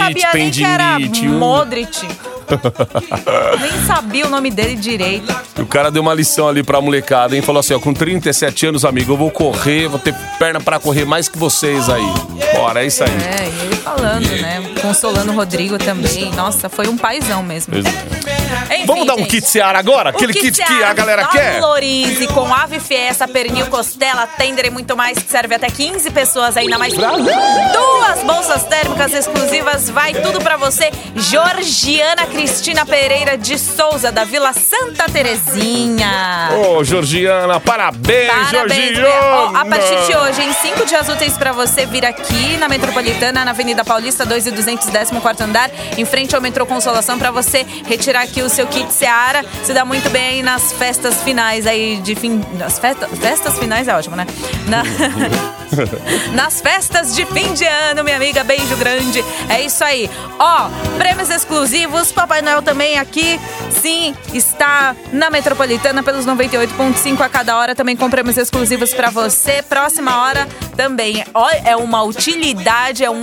um- 1.30 1.38
Modric. 1.38 2.06
nem 3.60 3.86
sabia 3.86 4.26
o 4.26 4.30
nome 4.30 4.50
dele 4.50 4.76
direito. 4.76 5.34
O 5.58 5.66
cara 5.66 5.90
deu 5.90 6.02
uma 6.02 6.14
lição 6.14 6.48
ali 6.48 6.62
pra 6.62 6.80
molecada, 6.80 7.34
hein? 7.34 7.42
Falou 7.42 7.60
assim, 7.60 7.74
ó, 7.74 7.78
com 7.80 7.92
37 7.92 8.66
anos, 8.66 8.84
amigo, 8.84 9.12
eu 9.12 9.16
vou 9.16 9.30
correr, 9.30 9.88
vou 9.88 9.98
ter 9.98 10.14
perna 10.38 10.60
pra 10.60 10.78
correr 10.78 11.04
mais 11.04 11.28
que 11.28 11.38
vocês 11.38 11.88
aí. 11.88 12.06
Bora, 12.54 12.82
é 12.82 12.86
isso 12.86 13.02
aí. 13.04 13.10
É, 13.10 13.48
e 13.48 13.66
ele 13.66 13.76
falando, 13.76 14.28
né? 14.28 14.62
Consolando 14.80 15.32
o 15.32 15.34
Rodrigo 15.34 15.78
também. 15.78 16.30
Nossa, 16.32 16.68
foi 16.68 16.88
um 16.88 16.96
paizão 16.96 17.42
mesmo. 17.42 17.74
É. 17.76 18.76
Enfim, 18.76 18.86
Vamos 18.86 19.06
dar 19.06 19.14
um 19.14 19.18
gente. 19.18 19.30
kit 19.30 19.46
Seara 19.46 19.78
agora? 19.78 20.10
Aquele 20.10 20.32
O 20.32 20.34
kit 20.34 20.62
que 20.62 20.82
a 20.82 20.92
galera 20.92 21.26
quer? 21.26 21.60
Valorize 21.60 22.26
com 22.28 22.52
ave 22.52 22.80
fiesta, 22.80 23.26
pernil, 23.26 23.66
costela, 23.66 24.26
tender 24.26 24.66
e 24.66 24.70
muito 24.70 24.96
mais 24.96 25.18
que 25.18 25.30
serve 25.30 25.54
até 25.54 25.68
15 25.68 26.10
pessoas, 26.10 26.56
ainda 26.56 26.78
mais 26.78 26.92
duas 26.94 28.22
bolsas 28.24 28.64
térmicas 28.64 29.12
exclusivas, 29.12 29.88
vai 29.90 30.12
tudo 30.14 30.40
pra 30.40 30.56
você. 30.56 30.90
Georgiana 31.16 32.26
Cristina 32.40 32.84
Pereira 32.84 33.38
de 33.38 33.58
Souza, 33.58 34.12
da 34.12 34.22
Vila 34.22 34.52
Santa 34.52 35.06
Terezinha. 35.10 36.50
Ô, 36.68 36.84
Georgiana, 36.84 37.58
parabéns, 37.58 38.30
Parabéns, 38.30 38.94
Georgiana! 38.94 39.50
Ó, 39.54 39.56
A 39.56 39.64
partir 39.64 39.96
de 40.06 40.14
hoje, 40.14 40.42
em 40.42 40.52
cinco 40.52 40.84
dias 40.84 41.08
úteis 41.08 41.38
pra 41.38 41.52
você 41.52 41.86
vir 41.86 42.04
aqui 42.04 42.58
na 42.58 42.68
Metropolitana, 42.68 43.42
na 43.42 43.52
Avenida 43.52 43.82
Paulista, 43.82 44.26
2 44.26 44.48
e 44.48 44.50
214 44.50 45.14
andar, 45.42 45.70
em 45.96 46.04
frente 46.04 46.36
ao 46.36 46.42
metrô 46.42 46.66
Consolação, 46.66 47.18
pra 47.18 47.30
você 47.30 47.64
retirar 47.86 48.20
aqui 48.24 48.42
o 48.42 48.50
seu 48.50 48.66
kit 48.66 48.92
Seara. 48.92 49.42
Se 49.64 49.72
dá 49.72 49.86
muito 49.86 50.10
bem 50.10 50.26
aí 50.26 50.42
nas 50.42 50.74
festas 50.74 51.22
finais 51.22 51.66
aí 51.66 51.96
de 52.02 52.14
fim. 52.14 52.44
Nas 52.58 52.78
festa, 52.78 53.08
festas 53.08 53.58
finais 53.58 53.88
é 53.88 53.94
ótimo, 53.96 54.14
né? 54.14 54.26
Na- 54.68 54.82
nas 56.32 56.60
festas 56.60 57.14
de 57.14 57.24
fim 57.26 57.52
de 57.54 57.64
ano, 57.64 58.04
minha 58.04 58.16
amiga. 58.16 58.44
Beijo 58.44 58.76
grande. 58.76 59.24
É 59.48 59.62
isso 59.62 59.82
aí. 59.84 60.10
Ó, 60.38 60.68
prêmios 60.98 61.30
exclusivos. 61.30 62.12
Papai 62.12 62.42
Noel 62.42 62.62
também 62.62 62.98
aqui. 62.98 63.40
Sim, 63.70 64.14
está 64.32 64.94
na 65.12 65.30
Metropolitana 65.30 66.02
pelos 66.02 66.26
98.5 66.26 67.20
a 67.20 67.28
cada 67.28 67.56
hora. 67.56 67.74
Também 67.74 67.96
com 67.96 68.08
prêmios 68.10 68.36
exclusivos 68.36 68.92
pra 68.94 69.10
você. 69.10 69.62
Próxima 69.62 70.22
hora 70.22 70.46
também. 70.76 71.24
Ó, 71.34 71.48
é 71.64 71.76
uma 71.76 72.02
utilidade, 72.02 73.04
é 73.04 73.10
um, 73.10 73.22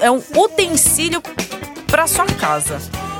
é 0.00 0.10
um 0.10 0.22
utensílio 0.36 1.22
pra 1.86 2.06
sua 2.06 2.26
casa. 2.26 2.78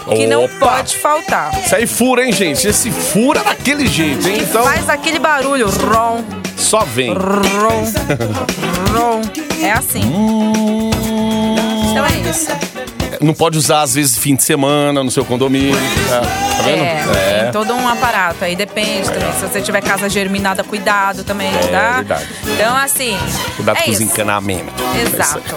Que 0.08 0.26
não 0.26 0.44
Opa! 0.44 0.54
pode 0.58 0.96
faltar. 0.96 1.58
Isso 1.64 1.74
aí 1.74 1.86
fura, 1.86 2.24
hein, 2.24 2.32
gente? 2.32 2.66
Esse 2.68 2.90
fura 2.90 3.42
daquele 3.42 3.86
jeito, 3.86 4.28
hein? 4.28 4.38
Então, 4.42 4.62
faz 4.62 4.88
aquele 4.88 5.18
barulho. 5.18 5.66
Rom, 5.70 6.22
só 6.64 6.80
vem. 6.84 7.12
rom, 7.14 7.92
rom. 8.92 9.20
É 9.62 9.72
assim. 9.72 10.00
Então 11.90 12.04
é 12.04 12.30
isso. 12.30 12.48
Não 13.20 13.32
pode 13.32 13.56
usar, 13.56 13.82
às 13.82 13.94
vezes, 13.94 14.18
fim 14.18 14.34
de 14.34 14.42
semana 14.42 15.02
no 15.02 15.10
seu 15.10 15.24
condomínio. 15.24 15.76
Tá, 16.08 16.20
tá 16.20 16.62
vendo? 16.64 17.16
É, 17.16 17.42
tem 17.44 17.52
todo 17.52 17.72
um 17.72 17.88
aparato 17.88 18.44
aí, 18.44 18.54
depende 18.56 19.08
também. 19.10 19.32
Se 19.34 19.46
você 19.46 19.60
tiver 19.62 19.80
casa 19.80 20.08
germinada, 20.08 20.62
cuidado 20.64 21.22
também, 21.24 21.48
É, 21.48 21.66
tá? 21.68 21.92
verdade. 21.96 22.26
Então, 22.44 22.76
assim. 22.76 23.16
Cuidado 23.56 23.78
é 23.78 23.82
com 23.82 23.90
os 23.90 24.00
isso. 24.00 24.10
encanamentos. 24.12 24.74
Exato. 25.12 25.54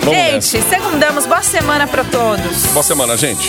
Vamos 0.00 0.16
nessa. 0.18 0.40
Gente, 0.58 0.68
segundamos. 0.68 1.26
Boa 1.26 1.42
semana 1.42 1.86
pra 1.86 2.02
todos. 2.02 2.66
Boa 2.72 2.82
semana, 2.82 3.16
gente. 3.16 3.48